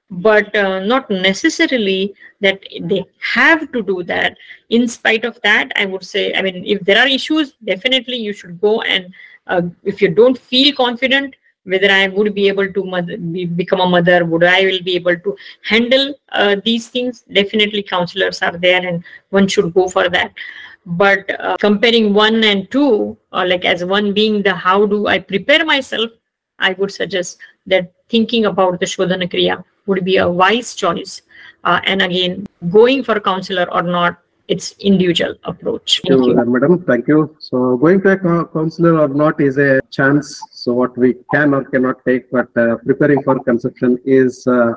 [0.09, 4.37] But uh, not necessarily that they have to do that.
[4.69, 8.33] In spite of that i would say i mean if there are issues definitely you
[8.33, 9.13] should go and
[9.47, 13.81] uh, if you don't feel confident whether I would be able to mother, be, become
[13.81, 17.23] a mother, would I will be able to handle uh, these things.
[17.31, 20.33] Definitely, counselors are there, and one should go for that.
[20.85, 25.19] But uh, comparing one and two, or like as one being the how do I
[25.19, 26.09] prepare myself,
[26.57, 31.21] I would suggest that thinking about the Shodhana Kriya would be a wise choice.
[31.63, 34.19] Uh, and again, going for counselor or not
[34.53, 36.01] its individual approach.
[36.07, 36.83] Thank you, madam.
[36.83, 37.19] Thank you.
[37.39, 40.41] So going to a counselor or not is a chance.
[40.51, 44.73] So what we can or cannot take, but uh, preparing for conception is uh,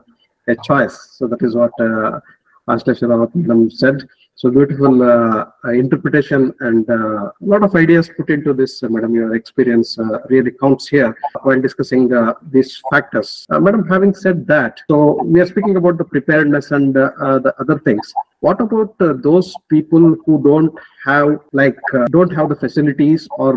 [0.48, 0.96] a choice.
[1.16, 2.20] So that is what uh,
[2.66, 4.06] madam said.
[4.36, 9.14] So beautiful uh, interpretation and a uh, lot of ideas put into this, uh, Madam.
[9.14, 13.46] Your experience uh, really counts here while discussing uh, these factors.
[13.50, 17.78] Uh, Madam, having said that, so we are speaking about the preparedness and the other
[17.78, 18.12] things.
[18.44, 20.72] What about those people who don't
[21.04, 21.78] have like
[22.10, 23.52] don't have the facilities or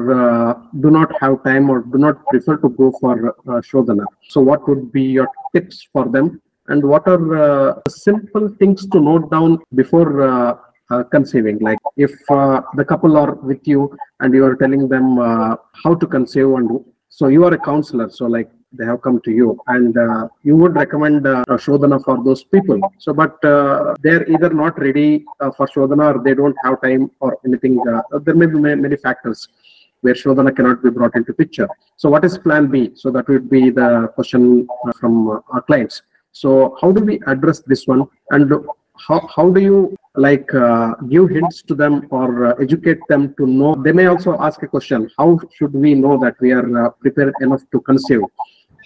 [0.83, 4.05] do not have time or do not prefer to go for uh, Shodhana?
[4.29, 6.41] So what would be your tips for them?
[6.67, 10.57] And what are uh, simple things to note down before uh,
[10.89, 11.59] uh, conceiving?
[11.59, 15.95] Like if uh, the couple are with you and you are telling them uh, how
[15.95, 18.09] to conceive and so you are a counselor.
[18.09, 22.21] So like they have come to you and uh, you would recommend uh, shodhana for
[22.23, 25.23] those people so but uh, they're either not ready
[25.57, 27.81] for shodhana or they don't have time or anything
[28.25, 29.47] there may be many factors
[30.01, 31.67] where Shodhana cannot be brought into picture.
[31.95, 32.91] So what is plan B?
[32.95, 36.01] So that would be the question uh, from uh, our clients.
[36.31, 38.07] So how do we address this one?
[38.31, 38.53] And
[39.07, 43.47] how, how do you like uh, give hints to them or uh, educate them to
[43.47, 43.75] know?
[43.75, 47.33] They may also ask a question, how should we know that we are uh, prepared
[47.41, 48.21] enough to conceive?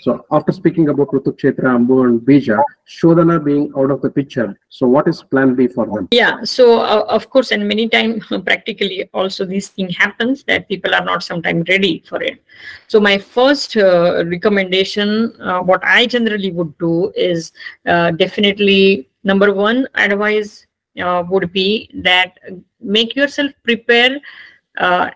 [0.01, 4.57] So after speaking about Rutu Kshetra, Ambu and Bija, Shodhana being out of the picture.
[4.69, 6.07] So what is plan B for them?
[6.11, 10.95] Yeah, so uh, of course, and many times practically also this thing happens that people
[10.95, 12.43] are not sometimes ready for it.
[12.87, 17.51] So my first uh, recommendation, uh, what I generally would do is
[17.85, 20.65] uh, definitely number one advice
[20.99, 22.37] uh, would be that
[22.81, 24.19] make yourself prepare
[24.77, 25.11] uh,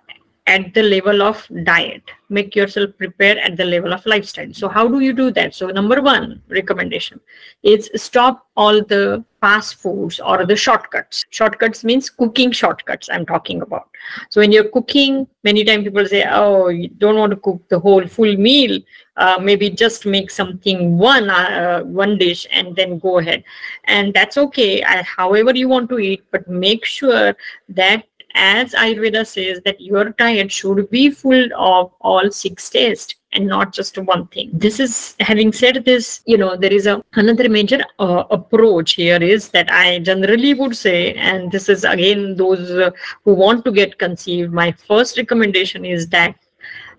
[0.48, 2.04] at the level of diet.
[2.30, 4.54] Make yourself prepare at the level of lifestyle.
[4.54, 5.56] So how do you do that?
[5.56, 7.20] So number one recommendation
[7.64, 11.24] is stop all the fast foods or the shortcuts.
[11.30, 13.90] Shortcuts means cooking shortcuts i'm talking about.
[14.30, 17.80] So when you're cooking many times people say oh you don't want to cook the
[17.80, 18.80] whole full meal.
[19.18, 23.44] Uh, maybe just make something one uh, one dish and then go ahead.
[23.86, 24.84] And that's okay.
[24.84, 27.36] I, however you want to eat but make sure
[27.70, 33.48] that as Ayurveda says that your diet should be full of all six tastes and
[33.48, 34.50] not just one thing.
[34.54, 39.22] This is having said this, you know, there is a another major uh, approach here
[39.22, 42.92] is that I generally would say, and this is again those uh,
[43.24, 44.54] who want to get conceived.
[44.54, 46.36] My first recommendation is that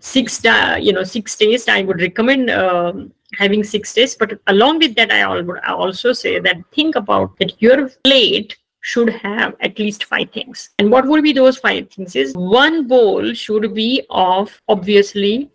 [0.00, 0.42] six,
[0.80, 1.68] you know, six days.
[1.68, 2.50] I would recommend.
[2.50, 7.36] Um, having six days but along with that i would also say that think about
[7.38, 10.70] that your plate should have at least five things.
[10.78, 15.50] And what would be those five things is one bowl should be of obviously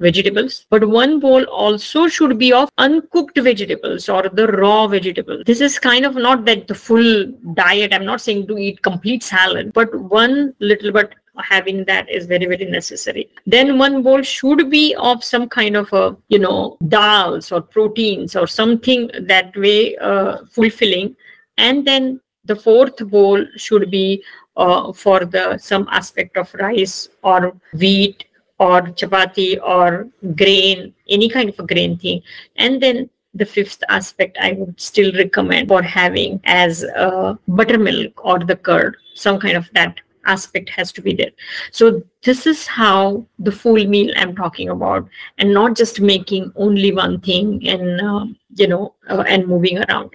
[0.00, 5.60] vegetables, but one bowl also should be of uncooked vegetables or the raw vegetables This
[5.60, 7.92] is kind of not that the full diet.
[7.92, 12.44] I'm not saying to eat complete salad, but one little bit having that is very
[12.44, 17.50] very necessary then one bowl should be of some kind of a you know dals
[17.50, 21.16] or proteins or something that way uh, fulfilling
[21.56, 24.22] and then the fourth bowl should be
[24.56, 27.40] uh, for the some aspect of rice or
[27.84, 28.26] wheat
[28.58, 30.08] or chapati or
[30.42, 32.22] grain any kind of a grain thing.
[32.56, 38.38] And then the fifth aspect i would still recommend for having as uh, buttermilk or
[38.40, 40.00] the curd some kind of that
[40.34, 41.32] aspect has to be there
[41.70, 46.92] so this is how the full meal i'm talking about and not just making only
[46.92, 50.10] one thing and uh, you know uh, and moving around.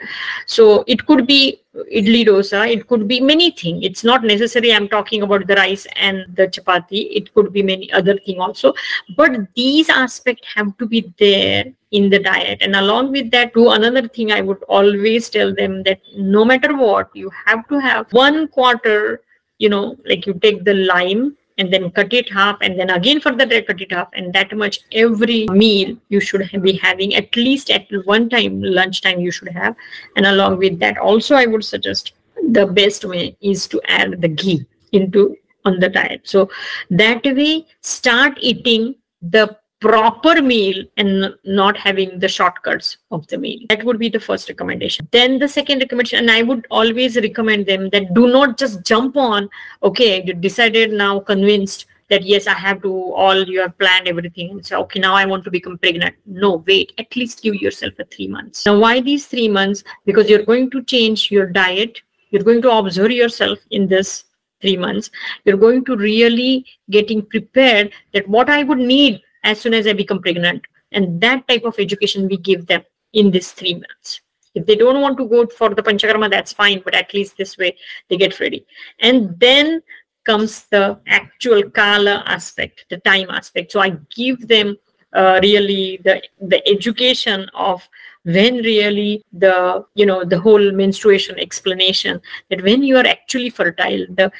[0.45, 1.62] So it could be
[1.93, 5.86] idli dosa it could be many things it's not necessary i'm talking about the rice
[5.97, 8.73] and the chapati it could be many other thing also.
[9.17, 12.62] But these aspects have to be there in the diet.
[12.62, 16.75] And along with that to another thing i would always tell them that no matter
[16.75, 19.21] what you have to have one quarter
[19.58, 23.20] you know like you take the lime and then cut it half and then again
[23.20, 27.70] further cut it half and that much every meal you should be having at least
[27.70, 29.76] at one time lunchtime you should have.
[30.18, 32.13] And along with that also i would suggest
[32.52, 36.22] the best way is to add the ghee into on the diet.
[36.26, 36.50] So
[36.89, 43.60] that way start eating the proper meal and not having the shortcuts of the meal.
[43.69, 45.08] That would be the first recommendation.
[45.12, 49.15] Then the second recommendation, and I would always recommend them that do not just jump
[49.15, 49.48] on,
[49.84, 54.50] okay, you decided now, convinced that yes, I have to, all you have planned everything.
[54.52, 56.15] And so, okay, now I want to become pregnant.
[56.26, 58.65] No, wait, at least give yourself a three months.
[58.65, 59.84] Now, why these three months?
[60.06, 62.02] Because you're going to change your diet.
[62.32, 64.26] You're going to observe yourself in this
[64.62, 65.12] three months.
[65.45, 69.94] You're going to really getting prepared that what I would need as soon as I
[69.94, 70.66] become pregnant.
[70.92, 74.22] And that type of education we give them in these three months.
[74.54, 77.58] If they don't want to go for the Panchakarma, that's fine, but at least this
[77.58, 77.78] way
[78.10, 78.66] they get ready.
[79.00, 79.82] And then
[80.26, 83.72] comes the actual Kala aspect, the time aspect.
[83.72, 84.78] So I give them
[85.14, 87.88] uh, really the the education of
[88.24, 94.06] when really the you know the whole menstruation explanation that when you are actually fertile
[94.10, 94.32] the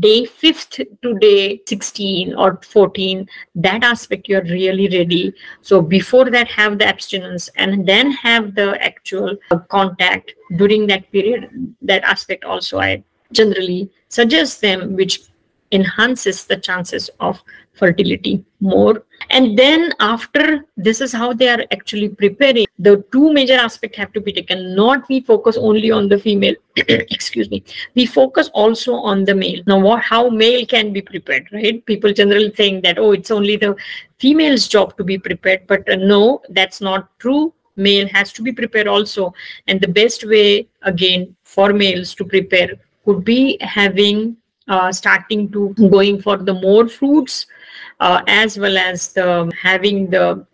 [0.00, 5.34] day 5th to day 16 or 14 that aspect you're really ready.
[5.62, 11.10] So before that have the abstinence and then have the actual uh, contact during that
[11.12, 11.74] period.
[11.82, 13.02] That aspect also i
[13.32, 15.20] generally suggest them which
[15.72, 17.42] enhances the chances of
[17.76, 19.02] fertility more.
[19.30, 22.66] And then after this is how they are actually preparing.
[22.78, 24.74] The two major aspects have to be taken.
[24.74, 27.62] Not we focus only on the female excuse me.
[27.94, 29.62] We focus also on the male.
[29.66, 31.84] Now what how male can be prepared right?
[31.86, 33.76] People generally think that oh it's only the
[34.18, 35.66] female's job to be prepared.
[35.66, 37.52] But uh, no that's not true.
[37.76, 39.34] Male has to be prepared also.
[39.66, 42.70] And the best way again for males to prepare
[43.04, 44.36] could be having
[44.68, 47.46] uh, starting to going for the more fruits
[48.00, 50.46] uh, as well as the having the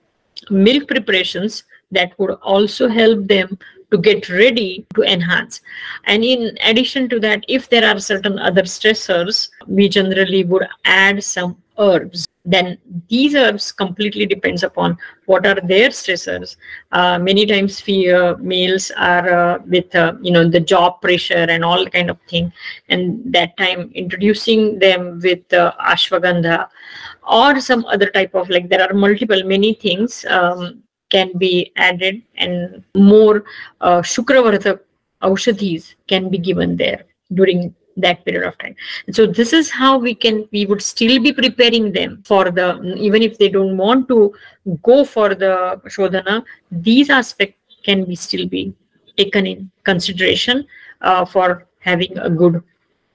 [0.50, 3.58] milk preparations that would also help them
[3.90, 5.60] to get ready to enhance.
[6.04, 11.22] And in addition to that if there are certain other stressors we generally would add
[11.22, 12.76] some herbs then
[13.08, 16.56] these herbs completely depends upon what are their stressors.
[16.90, 21.64] Uh, many times fear males are uh, with uh, you know the job pressure and
[21.64, 22.52] all kind of thing
[22.88, 26.68] and that time introducing them with uh, ashwagandha
[27.30, 32.20] or some other type of like there are multiple many things um, can be added
[32.36, 33.44] and more
[33.82, 34.80] uh, shukravardhak
[35.22, 38.74] aushadhis can be given there during that period of time.
[39.10, 43.22] So this is how we can we would still be preparing them for the even
[43.22, 44.34] if they don't want to
[44.82, 48.72] go for the shodhana these aspects can be still be
[49.16, 50.66] taken in consideration
[51.00, 52.62] uh, for having a good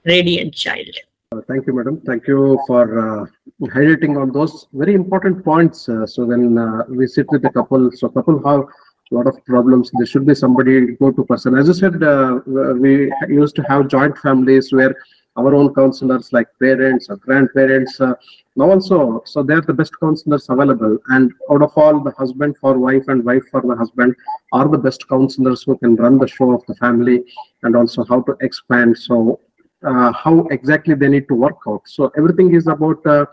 [0.06, 0.88] radiant child.
[1.32, 2.00] Uh, thank you madam.
[2.02, 3.26] Thank you for uh,
[3.68, 7.92] highlighting on those very important points uh, so when uh, we sit with the couple
[7.92, 8.66] so couple have
[9.12, 9.92] a lot of problems.
[9.94, 11.58] There should be somebody go-to person.
[11.58, 14.96] As you said, uh, we used to have joint families where
[15.38, 18.14] our own counselors like parents or grandparents uh,
[18.56, 22.78] now also so they're the best counselors available and out of all the husband for
[22.78, 24.16] wife and wife for the husband
[24.52, 27.24] are the best counselors who can run the show of the family
[27.64, 29.40] and also how to expand so
[29.84, 33.26] uh, how exactly they need to work out so everything is about uh,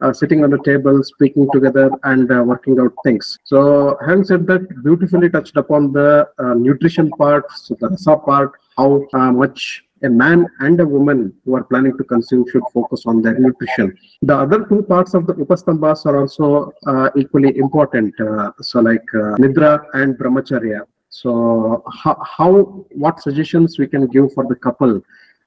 [0.00, 3.38] uh, sitting on the table, speaking together, and uh, working out things.
[3.44, 8.52] So, having said that, beautifully touched upon the uh, nutrition part, so the rasa part,
[8.76, 13.02] how uh, much a man and a woman who are planning to consume should focus
[13.06, 13.96] on their nutrition.
[14.22, 18.14] The other two parts of the upastambhas are also uh, equally important.
[18.20, 20.82] Uh, so, like nidra and brahmacharya.
[21.08, 25.02] So, how, how, what suggestions we can give for the couple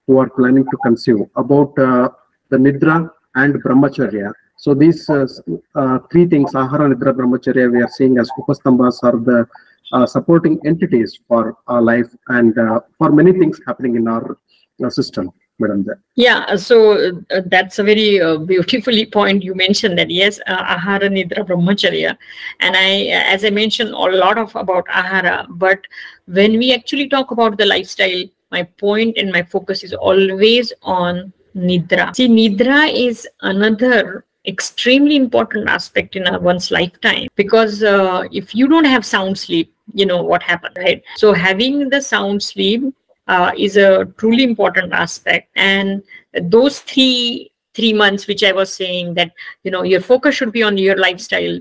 [0.07, 4.33] who are planning to consume about the nidra and brahmacharya.
[4.63, 5.25] So these uh,
[5.73, 9.47] uh, three things, ahara, nidra, brahmacharya, we are seeing as upastambhas are the
[9.91, 14.37] uh, supporting entities for our life and uh, for many things happening in our
[14.85, 15.31] uh, system.
[15.59, 15.85] Madam,
[16.15, 22.15] yeah, so uh, that's a very beautifully point you mentioned that yes, ahara, nidra, brahmacharya,
[22.59, 25.47] and I, as I mentioned, a lot of about ahara.
[25.49, 25.85] But
[26.25, 31.33] when we actually talk about the lifestyle, my point and my focus is always on
[31.55, 32.15] nidra.
[32.15, 38.85] See, nidra is another extremely important aspect in one's lifetime because uh, if you don't
[38.85, 41.03] have sound sleep, you know what happened, right?
[41.15, 42.83] So having the sound sleep
[43.27, 49.13] uh, is a truly important aspect, and those three three months which i was saying
[49.13, 49.31] that
[49.63, 51.57] you know your focus should be on your lifestyle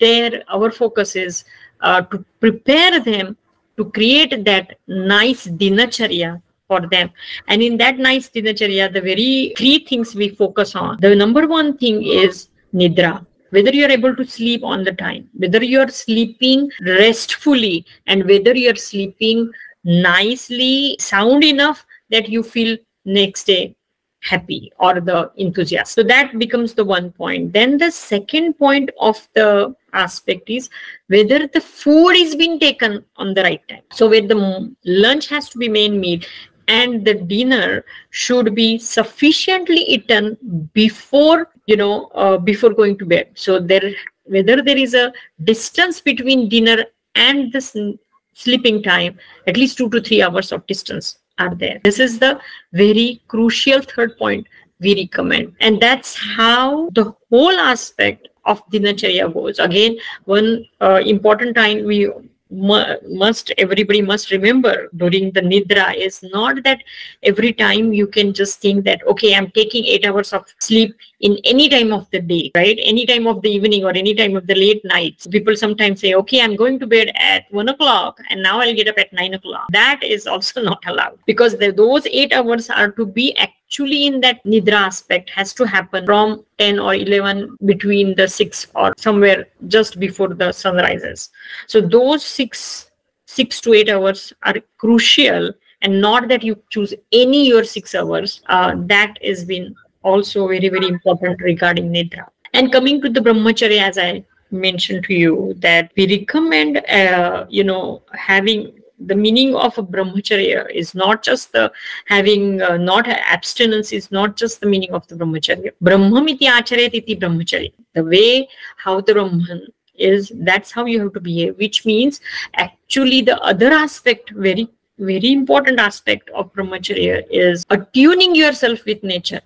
[0.00, 1.44] there our focus is
[1.82, 3.36] uh, to prepare them
[3.76, 7.10] to create that nice dinacharya for them.
[7.48, 10.98] And in that nice dinacharya, the very three things we focus on.
[11.00, 13.26] The number one thing is nidra.
[13.50, 18.76] Whether you're able to sleep on the time, whether you're sleeping restfully, and whether you're
[18.76, 19.50] sleeping
[19.84, 23.76] nicely, sound enough that you feel next day
[24.22, 25.92] happy or the enthusiast.
[25.92, 27.52] So that becomes the one point.
[27.52, 30.70] Then the second point of the aspect is
[31.08, 33.82] whether the food is being taken on the right time.
[33.92, 36.20] So where the lunch has to be main meal,
[36.68, 40.36] and the dinner should be sufficiently eaten
[40.72, 43.28] before you know uh, before going to bed.
[43.34, 43.94] So there
[44.24, 45.12] whether there is a
[45.44, 46.84] distance between dinner
[47.14, 47.98] and the
[48.34, 51.80] sleeping time at least 2 to 3 hours of distance are there.
[51.84, 52.40] This is the
[52.72, 54.46] very crucial third point
[54.80, 55.54] we recommend.
[55.60, 59.58] And that's how the whole aspect of dinacharya goes.
[59.58, 62.10] Again one uh, important time we
[62.52, 66.82] must everybody must remember during the nidra is not that
[67.22, 71.38] every time you can just think that okay i'm taking 8 hours of sleep in
[71.44, 72.78] any time of the day right?
[72.82, 76.14] Any time of the evening or any time of the late nights people sometimes say
[76.14, 79.34] okay i'm going to bed at 1 o'clock and now i'll get up at 9
[79.34, 79.66] o'clock.
[79.70, 83.36] That is also not allowed because the, those 8 hours are to be
[83.72, 88.66] actually in that nidra aspect has to happen from 10 or 11 between the 6
[88.74, 91.30] or somewhere just before the sun rises.
[91.66, 92.90] So those 6
[93.26, 98.42] 6 to 8 hours are crucial and not that you choose any your 6 hours.
[98.46, 102.26] Uh, that has been also very very important regarding nidra.
[102.52, 107.64] And coming to the brahmacharya as i mentioned to you that we recommend uh, you
[107.64, 111.70] know having the meaning of a brahmacharya is not just the
[112.06, 116.94] having uh, not abstinence is not just the meaning of the brahmacharya brahmam iti acharayat
[117.00, 121.84] iti brahmacharya the way how the brahman is that's how you have to behave which
[121.84, 122.20] means
[122.66, 129.40] actually the other aspect very very important aspect of brahmacharya is attuning yourself with nature.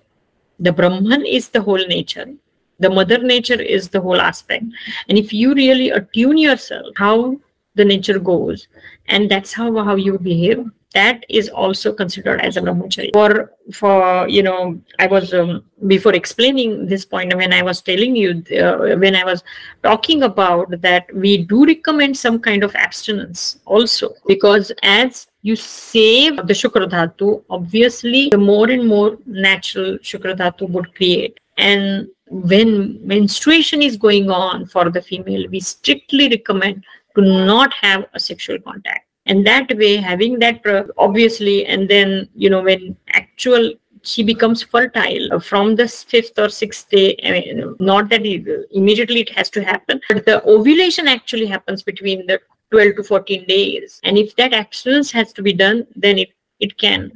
[0.59, 2.27] The Brahman is the whole nature.
[2.79, 4.65] The mother nature is the whole aspect.
[5.09, 7.39] And if you really attune yourself, how
[7.77, 8.67] the nature goes,
[9.07, 14.27] and that's how, how you behave, that is also considered as a brahmacharya for for
[14.35, 14.59] you know
[14.99, 15.63] i was um,
[15.93, 18.29] before explaining this point when i was telling you
[18.61, 19.43] uh, when i was
[19.83, 24.13] talking about that we do recommend some kind of abstinence also.
[24.27, 30.69] Because as you save the shukra dhatu obviously the more and more natural shukra dhatu
[30.69, 31.39] would create.
[31.57, 32.71] And when
[33.07, 36.83] menstruation is going on for the female we strictly recommend
[37.17, 39.05] to not have a sexual contact.
[39.25, 40.61] And that way having that
[40.97, 46.89] obviously and then you know when actual she becomes fertile from the fifth or sixth
[46.89, 51.47] day I mean, not that it, immediately it has to happen but the ovulation actually
[51.47, 52.39] happens between the
[52.71, 53.99] 12 to 14 days.
[54.03, 57.11] And if that abstinence has to be done then it it can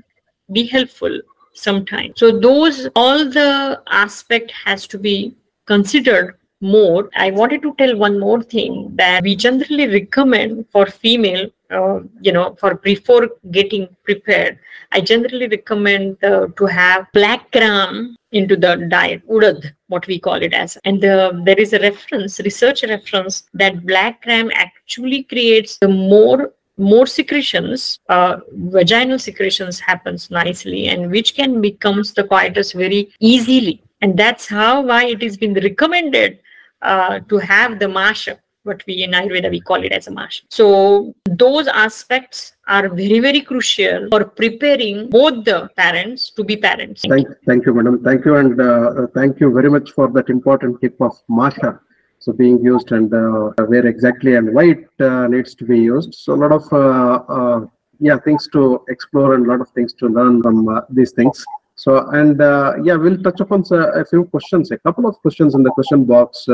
[0.51, 1.21] be helpful
[1.53, 5.35] sometimes so those all the aspect has to be
[5.65, 11.49] considered more i wanted to tell one more thing that we generally recommend for female
[11.71, 14.59] uh, you know, for before getting prepared,
[14.91, 20.35] I generally recommend uh, to have black gram into the diet, urad, what we call
[20.35, 20.77] it as.
[20.83, 26.53] And the, there is a reference, research reference, that black gram actually creates the more
[26.77, 33.83] more secretions, uh, vaginal secretions happens nicely, and which can becomes the coitus very easily.
[34.01, 36.39] And that's how why it has been recommended
[36.81, 40.43] uh, to have the masha what we in Ayurveda we call it as a mash.
[40.49, 47.01] So those aspects are very very crucial for preparing both the parents to be parents.
[47.07, 48.03] Thank, thank you, madam.
[48.03, 51.79] Thank you, and uh, thank you very much for that important tip of masha.
[52.19, 56.13] So being used and uh, where exactly and why it uh, needs to be used.
[56.13, 57.65] So a lot of uh, uh,
[57.99, 61.43] yeah things to explore and a lot of things to learn from uh, these things.
[61.83, 62.39] So and
[62.85, 66.47] yeah, we'll touch upon a few questions, a couple of questions in the question box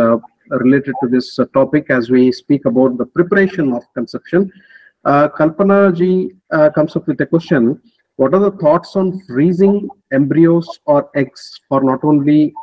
[0.49, 4.49] related to this uh, topic as we speak about the preparation of conception.
[5.03, 7.82] Uh, Kalpana ji uh, comes up with a question.
[8.15, 12.53] What are the thoughts on freezing embryos or eggs for not only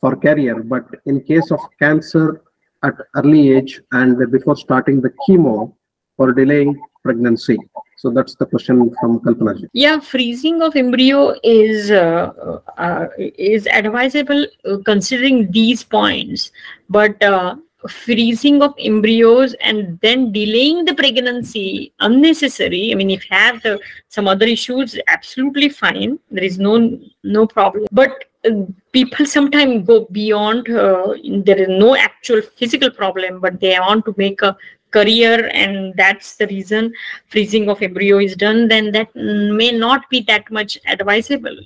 [0.00, 2.40] for carrier, but in case of cancer
[2.82, 5.74] at early age and before starting the chemo
[6.16, 7.58] for delaying pregnancy?
[7.96, 9.68] So that's the question from Kalpana ji.
[9.72, 12.30] Yeah, freezing of embryo is uh,
[12.76, 16.50] uh, is advisable uh, considering these points,
[16.90, 17.56] but uh,
[17.88, 22.92] freezing of embryos and then delaying the pregnancy unnecessary.
[22.92, 26.18] I mean, if you have the, some other issues, absolutely fine.
[26.30, 27.86] There is no no problem.
[27.92, 30.68] But uh, people sometimes go beyond.
[30.68, 34.56] Uh, there is no actual physical problem, but they want to make a
[34.90, 36.92] career and that's the reason
[37.28, 41.56] freezing of embryo is done then that may not be that much advisable.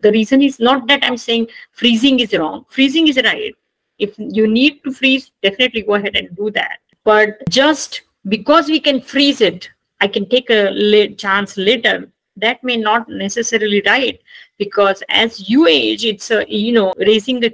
[0.00, 2.66] The reason is not that i'm saying freezing is wrong.
[2.68, 3.54] Freezing is right.
[3.98, 6.78] If you need to freeze definitely go ahead and do that.
[7.04, 9.68] But just because we can freeze it
[10.00, 14.20] i can take a chance later that may not necessarily right
[14.58, 17.50] because as you age it's a you know raising a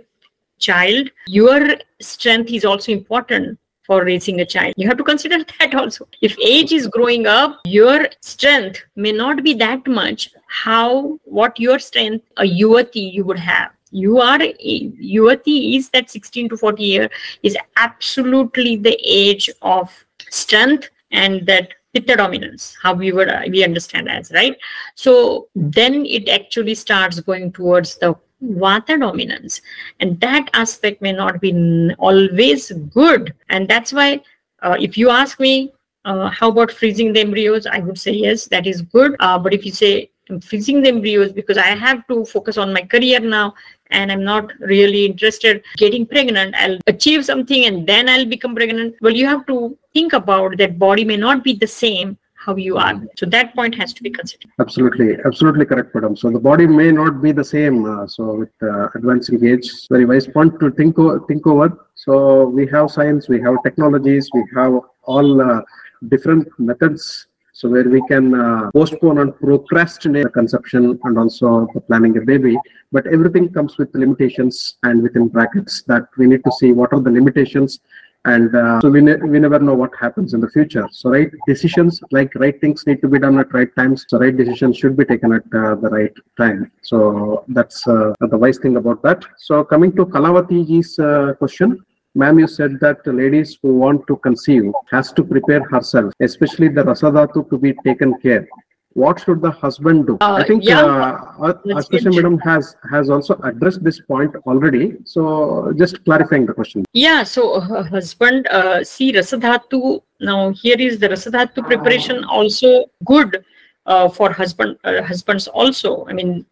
[0.59, 3.59] child your strength is also important
[3.93, 4.75] for raising a child.
[4.77, 6.09] You have to consider that also.
[6.29, 10.31] If age is growing up, your strength may not be that much.
[10.65, 13.71] How, what your strength, a yuvati you would have.
[13.91, 17.11] You are, yuvati is that 16 to 40 year
[17.43, 19.93] is absolutely the age of
[20.31, 24.57] strength and that pitta dominance how we would we understand as right
[24.95, 29.61] so then it actually starts going towards the vata dominance.
[30.01, 33.35] And that aspect may not be always good.
[33.49, 34.23] And that's why
[34.63, 35.73] uh, if you ask me
[36.05, 39.15] uh, how about freezing the embryos i would say yes that is good.
[39.21, 42.73] Uh, but if you say I'm freezing the embryos because i have to focus on
[42.73, 43.55] my career now
[43.91, 48.95] and i'm not really interested getting pregnant i'll achieve something and then i'll become pregnant
[49.01, 52.77] well you have to think about that body may not be the same how you
[52.77, 53.01] are.
[53.17, 54.51] So that point has to be considered.
[54.59, 56.17] Absolutely, absolutely correct, madam.
[56.17, 57.85] So the body may not be the same.
[57.85, 61.69] Uh, so with uh, advancing age, very wise point to think o- think over.
[61.95, 65.61] So we have science, we have technologies, we have all uh,
[66.09, 67.27] different methods.
[67.55, 72.57] So where we can uh, postpone and procrastinate the conception and also planning a baby,
[72.91, 77.01] but everything comes with limitations and within brackets that we need to see what are
[77.01, 77.81] the limitations
[78.25, 80.87] and uh, so we, ne- we never know what happens in the future.
[80.93, 84.05] So right decisions like right things need to be done at right times.
[84.09, 86.71] So right decisions should be taken at uh, the right time.
[86.83, 89.25] So that's uh, the wise thing about that.
[89.39, 94.17] So coming to kalavati ji's uh, question ma'am you said that ladies who want to
[94.17, 98.47] conceive has to prepare herself especially the rasadhatu to be taken care
[98.95, 100.17] what should the husband do?
[100.21, 100.83] Uh, I think yeah.
[100.83, 104.97] uh, Let's Madam has has also addressed this point already.
[105.05, 106.85] So just clarifying the question.
[106.93, 110.03] Yeah, so uh, husband, uh, see Rasadhatu.
[110.21, 113.45] Now here is the Rasadhatu preparation also good
[113.87, 116.07] uh, for husband uh, husbands also.
[116.07, 116.47] I mean,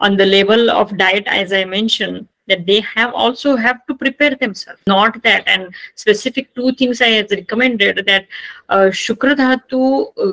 [0.00, 4.34] on the level of diet, as I mentioned, that they have also have to prepare
[4.34, 4.80] themselves.
[4.86, 8.26] Not that, and specific two things I have recommended that
[8.68, 10.32] uh, Shukra Dhatu, uh,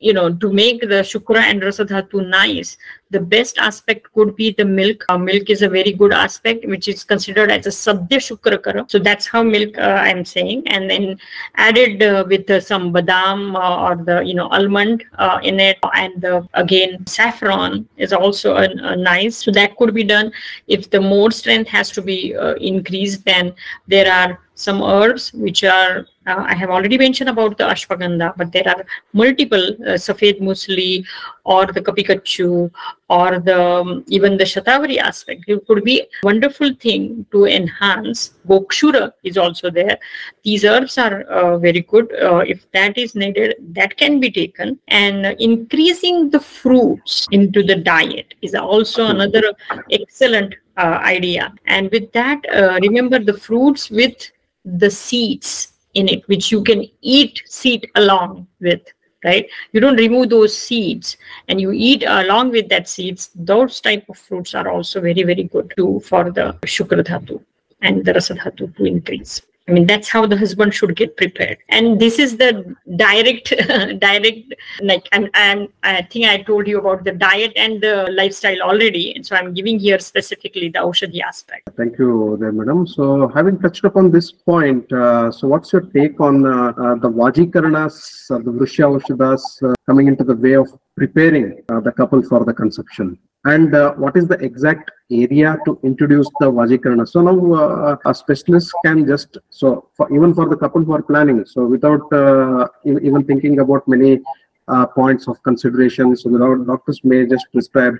[0.00, 2.76] you know, to make the Shukra and Rasadhatu nice,
[3.10, 5.04] the best aspect could be the milk.
[5.08, 8.84] Uh, milk is a very good aspect, which is considered as a Sadhya Shukra Kara.
[8.88, 10.68] So that's how milk uh, I'm saying.
[10.68, 11.18] And then
[11.56, 15.78] added uh, with uh, some badam uh, or the, you know, almond uh, in it.
[15.94, 16.24] And
[16.54, 19.36] again, saffron is also a, a nice.
[19.36, 20.30] So that could be done.
[20.68, 23.54] If the more strength has to be increased, then
[23.86, 28.52] there are some herbs which are uh, I have already mentioned about the ashwagandha, but
[28.52, 31.04] there are multiple uh, safed musli
[31.44, 32.70] or the kapikachu
[33.08, 35.44] or the um, even the shatavari aspect.
[35.48, 38.34] It could be wonderful thing to enhance.
[38.46, 39.98] Gokshura is also there.
[40.44, 42.12] These herbs are uh, very good.
[42.22, 44.78] Uh, if that is needed, that can be taken.
[44.88, 49.52] And increasing the fruits into the diet is also another
[49.90, 51.54] excellent uh, idea.
[51.66, 54.30] And with that, uh, remember the fruits with
[54.64, 58.94] the seeds in it, which you can eat seed along with.
[59.24, 61.16] Right, you don't remove those seeds,
[61.48, 63.30] and you eat along with that seeds.
[63.34, 67.42] Those type of fruits are also very, very good too for the shukra dhatu
[67.82, 69.42] and the rasa dhatu to increase.
[69.68, 71.58] I mean, that's how the husband should get prepared.
[71.68, 73.50] And this is the direct,
[74.00, 78.62] direct, like, I'm, I'm, I think I told you about the diet and the lifestyle
[78.62, 79.14] already.
[79.14, 81.68] And so I'm giving here specifically the Aushadhi aspect.
[81.76, 82.86] Thank you, there, madam.
[82.86, 87.10] So, having touched upon this point, uh, so what's your take on uh, uh, the
[87.10, 92.22] Vajikaranas, uh, the Vrishya Aushadhas uh, coming into the way of preparing uh, the couple
[92.22, 93.18] for the conception?
[93.54, 97.08] And uh, what is the exact area to introduce the Vajikarana?
[97.08, 101.02] So now uh, a specialist can just, so for, even for the couple who are
[101.02, 104.20] planning, so without uh, even thinking about many
[104.66, 107.94] uh, points of consideration, so the doctors may just prescribe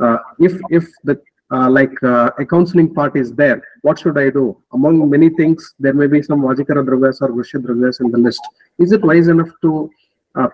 [0.00, 1.16] uh, if if the
[1.52, 4.44] uh, like a counseling part is there, what should I do?
[4.72, 8.42] Among many things, there may be some Vajikara Dravyas or Vrishya Dravyas in the list.
[8.78, 9.90] Is it wise enough to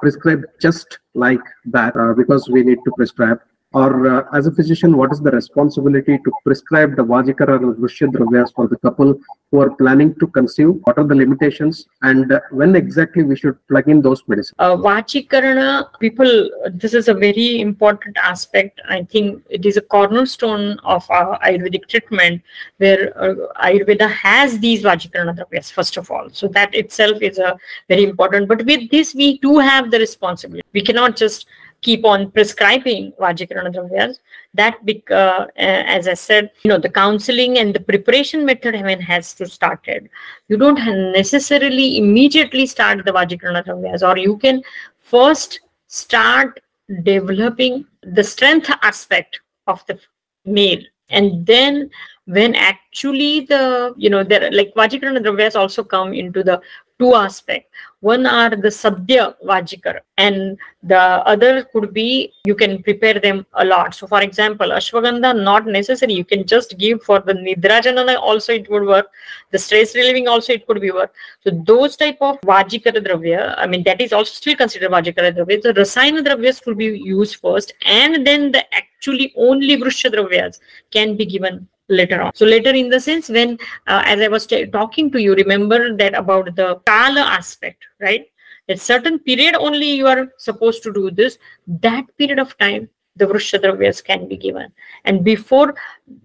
[0.01, 3.41] prescribe just like that because we need to prescribe?
[3.73, 8.55] Or uh, as a physician, what is the responsibility to prescribe the Vajikara Vrishya Dravyas
[8.55, 9.19] for the couple
[9.51, 10.69] who are planning to conceive?
[10.85, 11.87] What are the limitations?
[12.03, 14.55] And uh, when exactly we should plug in those medicines?
[14.59, 18.81] Uh, Vajikarana, people, this is a very important aspect.
[18.89, 22.43] I think it is a cornerstone of our Ayurvedic treatment
[22.79, 26.31] where uh, Ayurveda has these Vajikarana dravyas, first of all.
[26.31, 27.59] So that itself is a
[27.89, 28.49] very important.
[28.49, 30.67] But with this, we do have the responsibility.
[30.73, 31.47] We cannot just
[31.87, 34.19] keep on prescribing Vajikarana dravyas.
[34.55, 39.01] That, bec- uh, as I said, you know, the counseling and the preparation method mean,
[39.01, 40.09] has to started.
[40.49, 40.81] You don't
[41.13, 44.63] necessarily immediately start the Vajikarana dravyas, or you can
[44.99, 46.61] first start
[47.03, 49.99] developing the strength aspect of the
[50.45, 51.91] male, and then
[52.37, 56.61] when actually the you know there like Vajikarana dravyas also come into the
[56.99, 57.69] two aspects.
[58.01, 59.95] one are the sadhya vajikar
[60.25, 63.95] and the other could be you can prepare them a lot.
[63.95, 66.13] So for example ashwagandha not necessary.
[66.13, 69.07] You can just give for the nidrajanana also it would work.
[69.51, 71.15] The stress relieving also it could be work.
[71.43, 75.63] So those type of vajikara dravya i mean that is also still considered vajikara dravya.
[75.63, 80.61] The rasayana dravyas could be used first and then the actually only vrishya dravyas
[80.93, 82.35] can be given later on.
[82.35, 85.97] So later in the sense when, uh, as I was t- talking to you, remember
[85.97, 88.27] that about the kala aspect, right?
[88.69, 91.39] At certain period only you are supposed to do this.
[91.69, 94.73] That period of time, the vrishya dravyas can be given.
[95.05, 95.75] And before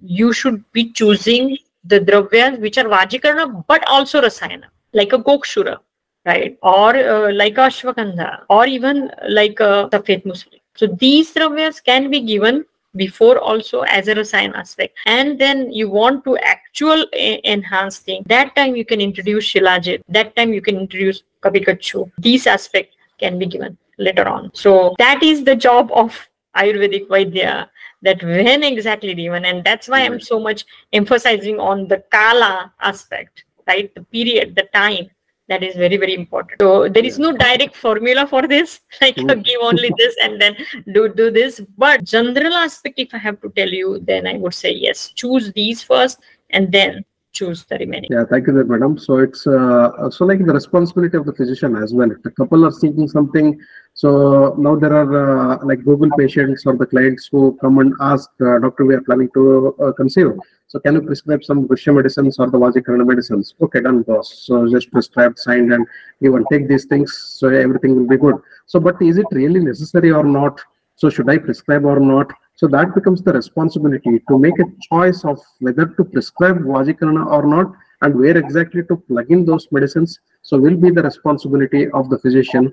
[0.01, 5.77] you should be choosing the dravyas which are vajikarana but also rasayana, like a gokshura,
[6.25, 6.57] right?
[6.63, 10.61] Or uh, like ashwagandha, or even like a safed musli.
[10.75, 14.97] So these dravyas can be given before also as a rasayana aspect.
[15.05, 18.23] And then you want to actual enhance thing.
[18.27, 23.39] That time you can introduce shilajit that time you can introduce kapikachu these aspect can
[23.39, 24.51] be given later on.
[24.53, 27.69] So that is the job of ayurvedic vaidya
[28.01, 33.45] that when exactly given and that's why i'm so much emphasizing on the kala aspect
[33.67, 33.93] right?
[33.95, 35.09] The period the time
[35.51, 36.61] that is very very important.
[36.65, 38.79] So there is no direct formula for this.
[39.01, 39.43] Like Mm.
[39.49, 40.55] give only this and then
[40.97, 41.61] do do this.
[41.85, 45.07] But general aspect if i have to tell you then i would say yes.
[45.23, 48.09] Choose these first and then choose the remaining.
[48.11, 48.97] Yeah, thank you, madam.
[48.97, 52.11] So it's uh, so like the responsibility of the physician as well.
[52.11, 53.59] If the couple are seeking something,
[53.93, 55.11] so now there are
[55.53, 59.01] uh, like Google patients or the clients who come and ask, uh, doctor, we are
[59.01, 60.31] planning to uh, conceive.
[60.67, 63.53] So can you prescribe some Gusha medicines or the Vajikarana medicines?
[63.61, 64.43] Okay, done, boss.
[64.45, 65.85] So just prescribe, signed, and
[66.21, 68.35] you will take these things, so everything will be good.
[68.67, 70.61] So, but is it really necessary or not?
[70.95, 72.31] So should I prescribe or not?
[72.61, 77.47] So that becomes the responsibility to make a choice of whether to prescribe Vajikarana or
[77.47, 77.71] not
[78.03, 80.19] and where exactly to plug in those medicines.
[80.43, 82.71] So will be the responsibility of the physician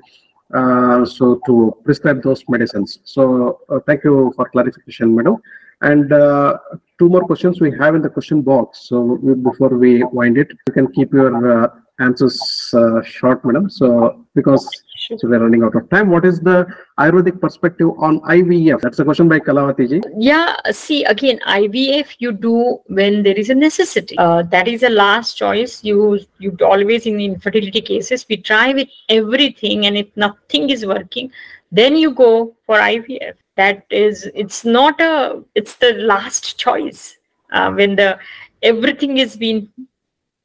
[0.53, 2.99] uh, so to prescribe those medicines.
[3.05, 5.39] So uh, thank you for clarification, madam.
[5.81, 6.59] And uh,
[6.99, 8.81] two more questions we have in the question box.
[8.91, 11.69] So we- before we wind it, you can keep your uh,
[11.99, 12.39] answers
[12.75, 13.71] uh, short, madam.
[13.71, 14.69] So because
[15.17, 16.11] so we're running out of time.
[16.11, 16.67] What is the
[16.99, 18.81] Ayurvedic perspective on IVF?
[18.81, 20.03] That's a question by Kalavati ji.
[20.17, 24.17] Yeah, see again, IVF you do when there is a necessity.
[24.19, 25.83] Uh, that is the last choice.
[25.83, 31.33] You you always in infertility cases we try with everything, and if nothing is working,
[31.73, 33.35] then you go for IVF.
[33.57, 37.17] That is, it's not a, it's the last choice
[37.53, 38.19] uh, when the
[38.63, 39.69] everything is been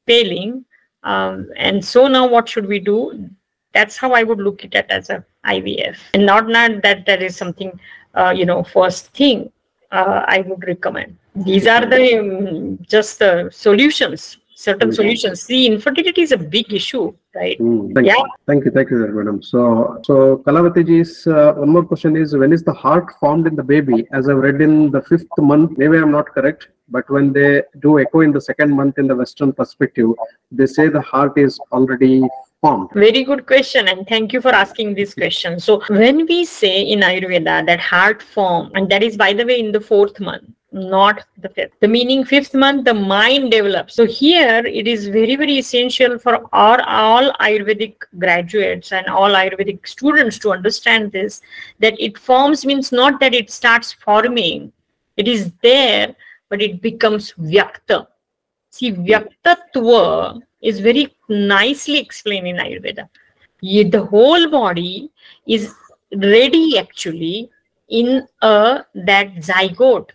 [0.08, 0.66] failing.
[1.04, 3.30] Um, and so now what should we do?
[3.74, 7.22] That's how I would look at it as a IVF, and not not that that
[7.22, 7.72] is something
[8.14, 9.52] uh, you know first thing
[9.92, 11.18] uh, I would recommend.
[11.36, 14.96] These are the um, just the solutions, certain Mhm.
[15.02, 15.42] solutions.
[15.42, 17.06] See, infertility is a big issue,
[17.40, 17.58] right?
[17.60, 18.18] Mm, thank Yeah.
[18.20, 18.28] you.
[18.52, 18.72] Thank you.
[18.78, 19.42] Thank you, madam.
[19.42, 23.56] So, so Kalavati ji's uh, one more question is when is the heart formed in
[23.56, 24.06] the baby?
[24.12, 28.00] As I've read in the fifth month, maybe I'm not correct, but when they do
[28.06, 30.10] echo in the second month in the Western perspective,
[30.52, 32.16] they say the heart is already
[32.94, 35.60] Very good question, and thank you for asking this question.
[35.60, 39.60] So, when we say in Ayurveda that heart form, and that is by the way
[39.60, 41.74] in the fourth month, not the fifth.
[41.80, 43.96] The meaning fifth month, the mind develops.
[43.96, 49.88] So here it is very, very essential for our all Ayurvedic graduates and all Ayurvedic
[49.88, 51.42] students to understand this
[51.80, 54.72] that it forms means not that it starts forming,
[55.16, 56.16] it is there,
[56.50, 58.08] but it becomes vyakta.
[58.72, 63.08] See, vyaktatva is very nicely explained in Ayurveda.
[63.62, 65.12] The whole body
[65.48, 65.74] is
[66.16, 67.50] ready actually
[67.90, 70.10] in a that zygote,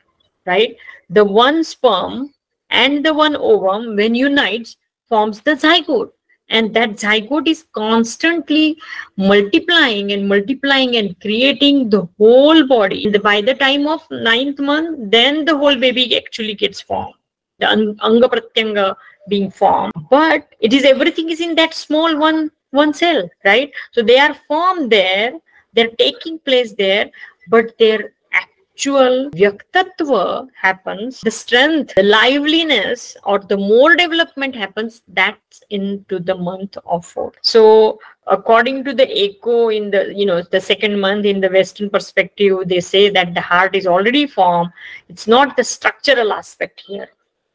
[0.46, 0.76] right?
[1.10, 2.34] The one sperm
[2.70, 4.76] and the one ovum, when unites,
[5.08, 6.10] forms the zygote.
[6.50, 8.78] And that zygote is constantly
[9.16, 13.10] multiplying and multiplying and creating the whole body.
[13.18, 17.14] By the time of ninth month, then the whole baby actually gets formed.
[17.58, 18.96] The ang- anga pratyanga
[19.28, 19.92] being formed.
[20.10, 23.70] But it is everything is in that small one one cell, right?
[23.92, 25.32] So they are formed there,
[25.72, 27.10] they're taking place there,
[27.48, 35.62] but their actual vyaktatva happens, the strength, the liveliness, or the more development happens, that's
[35.70, 37.32] into the month of four.
[37.42, 37.98] So
[38.30, 42.56] according to the echo in the you know the second month in the western perspective
[42.66, 44.70] they say that the heart is already formed
[45.08, 47.08] it's not the structural aspect here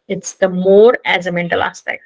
[0.08, 2.04] it's the more as a mental aspect.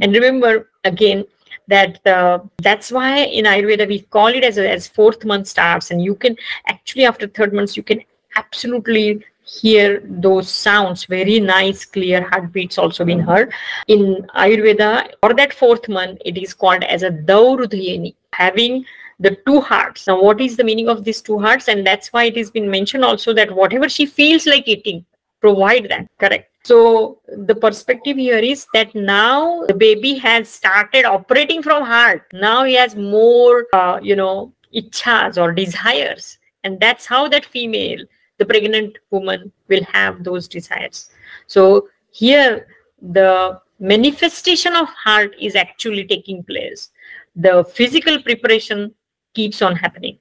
[0.00, 1.24] And remember again
[1.68, 5.90] that uh, that's why in ayurveda we call it as a, as fourth month starts.
[5.90, 6.36] And you can
[6.66, 8.02] actually after third months you can
[8.36, 11.04] absolutely hear those sounds.
[11.04, 13.52] Very nice clear heartbeats also been heard
[13.88, 18.84] in ayurveda or that fourth month it is called as a dauhridini having
[19.20, 20.06] the two hearts.
[20.06, 21.68] Now what is the meaning of these two hearts?
[21.68, 25.04] And that's why it has been mentioned also that whatever she feels like eating
[25.42, 26.48] provide that correct?
[26.64, 32.22] So the perspective here is that now the baby has started operating from heart.
[32.32, 36.38] Now he has more uh, you know ichhas or desires.
[36.64, 38.04] And that's how that female
[38.38, 41.10] the pregnant woman will have those desires.
[41.46, 42.66] So here
[43.00, 46.90] the manifestation of heart is actually taking place.
[47.34, 48.94] The physical preparation
[49.34, 50.18] keeps on happening.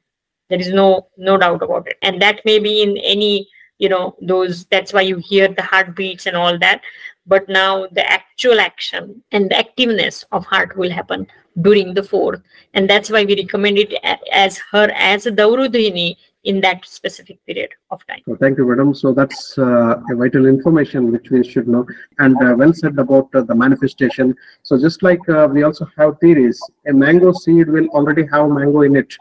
[0.49, 1.97] There is no no doubt about it.
[2.01, 3.47] And that may be in any
[3.81, 6.81] you know those that's why you hear the heartbeats and all that
[7.25, 11.27] but now the actual action and the activeness of heart will happen
[11.61, 12.41] during the fourth
[12.73, 13.93] and that's why we recommend it
[14.31, 16.09] as her as a dauhridini
[16.43, 18.95] in that specific period of time So thank you, madam.
[18.95, 21.85] So that's uh, a vital information which we should know.
[22.17, 24.35] And uh, well said about uh, the manifestation.
[24.63, 28.81] So just like uh, we also have theories, a mango seed will already have mango
[28.81, 29.13] in it.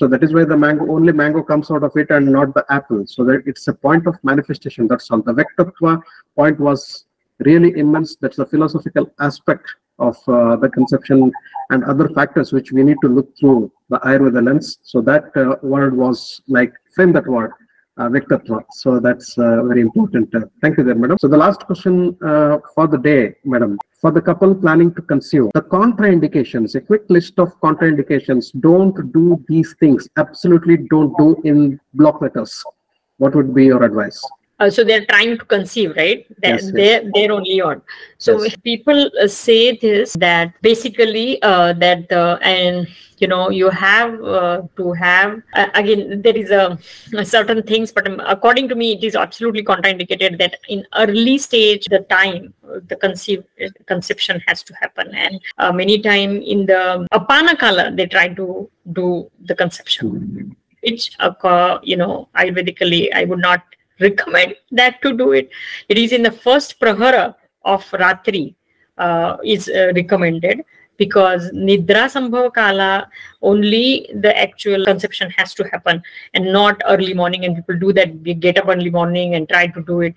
[0.00, 2.64] So that is why the mango only mango comes out of it and not the
[2.70, 3.06] apple.
[3.06, 4.88] So that it's a point of manifestation.
[4.88, 5.20] That's all.
[5.20, 6.02] The vyaktatva
[6.34, 7.04] point was
[7.40, 8.16] really immense.
[8.16, 9.66] That's the philosophical aspect
[9.98, 11.30] of uh, the conception
[11.68, 14.78] and other factors which we need to look through the Ayurveda lens.
[14.84, 17.52] So that uh, word was like frame that word
[18.00, 18.64] uh, Vyaktatva.
[18.72, 20.34] So that's uh, very important.
[20.34, 21.18] Uh, thank you there, madam.
[21.20, 22.16] So the last question
[22.74, 23.78] for the day, madam.
[24.00, 28.58] For the couple planning to conceive, the contraindications, a quick list of contraindications.
[28.60, 30.08] Don't do these things.
[30.16, 32.64] Absolutely don't do in block letters.
[33.18, 34.18] What would be your advice?
[34.60, 36.26] Uh, so they're trying to conceive, right?
[36.42, 36.72] They're, Yes, yes.
[36.78, 37.80] they're, they're only on.
[38.18, 38.56] So Yes.
[38.62, 42.86] people uh, say this that basically uh, that the and
[43.22, 46.78] you know you have uh, to have uh, again there is a,
[47.16, 51.36] a certain things, but um, according to me it is absolutely contraindicated that in early
[51.38, 52.52] stage the time
[52.88, 53.42] the conceive
[53.86, 58.70] conception has to happen and uh, many time in the apana kala they try to
[58.92, 59.08] do
[59.48, 63.62] the conception which uh, co- you know ayurvedically i would not
[64.00, 65.50] recommend that to do it.
[65.88, 67.34] It is in the first prahara
[67.64, 68.54] of ratri
[68.98, 70.64] uh, is uh, recommended
[70.96, 73.08] because nidra sambhava kala
[73.50, 76.02] only the actual conception has to happen
[76.34, 79.66] and not early morning and people do that we get up early morning and try
[79.66, 80.14] to do it.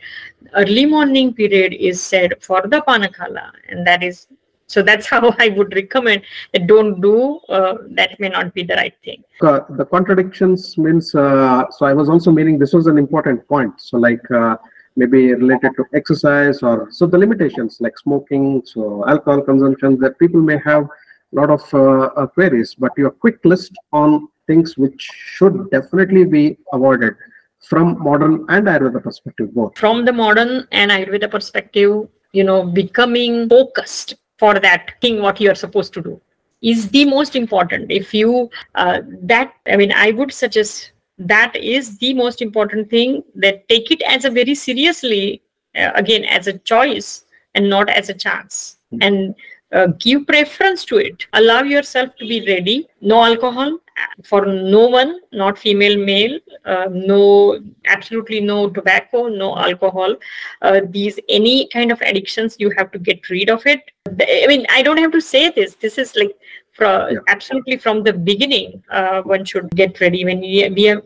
[0.53, 4.27] Early morning period is said for the panakala and that is
[4.74, 6.21] so that's how i would recommend
[6.53, 7.15] that don't do
[7.57, 9.24] uh, that may not be the right thing.
[9.41, 13.74] Uh, the contradictions means uh, so i was also meaning this was an important point.
[13.88, 14.55] So like uh,
[14.95, 20.41] maybe related to exercise or so the limitations like smoking so alcohol consumption that people
[20.41, 25.01] may have a lot of uh, uh, queries but your quick list on things which
[25.36, 27.15] should definitely be avoided
[27.69, 29.78] from modern and ayurveda perspective both.
[29.78, 35.50] From the modern and ayurveda perspective you know becoming focused for that thing what you
[35.50, 36.20] are supposed to do
[36.62, 37.91] is the most important.
[37.91, 39.00] If you uh,
[39.34, 40.91] that i mean i would suggest
[41.34, 45.41] that is the most important thing that take it as a very seriously
[45.78, 47.26] uh, again as a choice
[47.56, 48.78] and not as a chance.
[49.02, 49.36] And
[49.74, 51.26] uh, give preference to it.
[51.34, 52.88] Allow yourself to be ready.
[53.01, 53.80] No alcohol
[54.24, 56.39] for no one not female male.
[56.65, 60.15] Uh, no absolutely no tobacco no alcohol.
[60.61, 63.82] Uh, these any kind of addictions you have to get rid of it.
[64.07, 65.76] I mean i don't have to say this.
[65.76, 66.36] This is like
[66.74, 67.19] from Yeah.
[67.28, 71.01] absolutely from the beginning uh, one should get ready when we, we are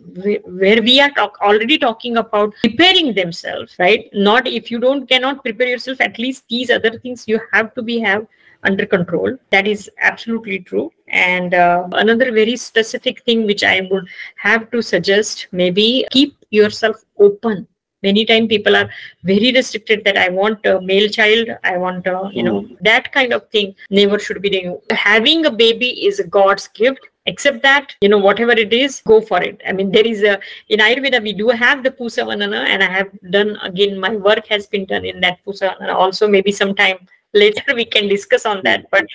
[0.62, 4.10] where we are talk, already talking about preparing themselves right?
[4.14, 7.82] Not if you don't cannot prepare yourself at least these other things you have to
[7.82, 8.26] be have
[8.64, 9.38] under control.
[9.52, 10.92] That is absolutely true.
[11.08, 17.04] And uh, another very specific thing which i would have to suggest maybe keep yourself
[17.20, 17.68] open.
[18.04, 18.90] Many time people are
[19.24, 23.34] very restricted that i want a male child i want a, you know that kind
[23.34, 27.00] of thing never should be doing having a baby is god's gift.
[27.26, 29.62] Except that you know whatever it is go for it.
[29.68, 30.40] I mean there is a
[30.70, 34.68] in ayurveda we do have the pumsavana and i have done again my work has
[34.68, 35.94] been done in that pumsavana.
[35.94, 37.00] Also maybe sometime
[37.34, 39.06] later we can discuss on that but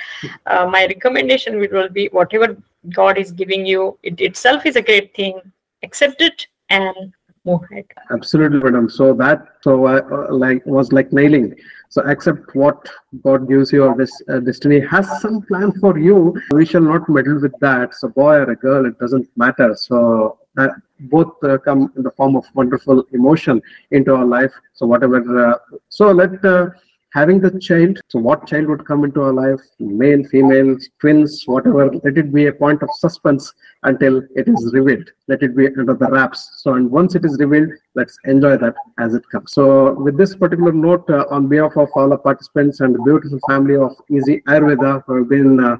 [0.46, 2.56] uh, my recommendation will be whatever
[2.90, 5.40] god is giving you it itself is a great thing.
[5.82, 7.12] Accept it and
[7.44, 7.84] move ahead.
[8.10, 8.88] Absolutely madam.
[8.88, 11.54] So that so uh, uh, like was like nailing.
[11.88, 12.88] So accept what
[13.24, 16.34] god gives you or this uh, destiny has some plan for you.
[16.52, 17.94] We shall not meddle with that.
[17.94, 19.74] So boy or a girl it doesn't matter.
[19.76, 23.60] So that both uh, come in the form of wonderful emotion
[23.90, 24.52] into our life.
[24.74, 25.58] So whatever uh,
[25.88, 26.70] so let uh,
[27.12, 29.60] having the child so what child would come into our life?
[29.78, 31.90] Male female twins whatever.
[31.90, 33.52] Let it be a point of suspense
[33.82, 35.10] until it is revealed.
[35.28, 36.62] Let it be under the wraps.
[36.62, 39.52] So and once it is revealed let's enjoy that as it comes.
[39.52, 43.38] So with this particular note uh, on behalf of all the participants and the beautiful
[43.48, 45.76] family of easy ayurveda who have been uh,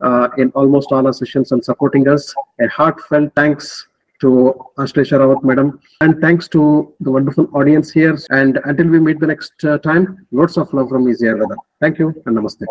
[0.00, 3.87] uh, in almost all our sessions and supporting us a heartfelt thanks
[4.20, 5.80] to Ashlesha Rawat madam.
[6.00, 8.18] And thanks to the wonderful audience here.
[8.30, 11.98] And until we meet the next uh, time lots of love from easy ayurveda thank
[11.98, 12.64] you and namaste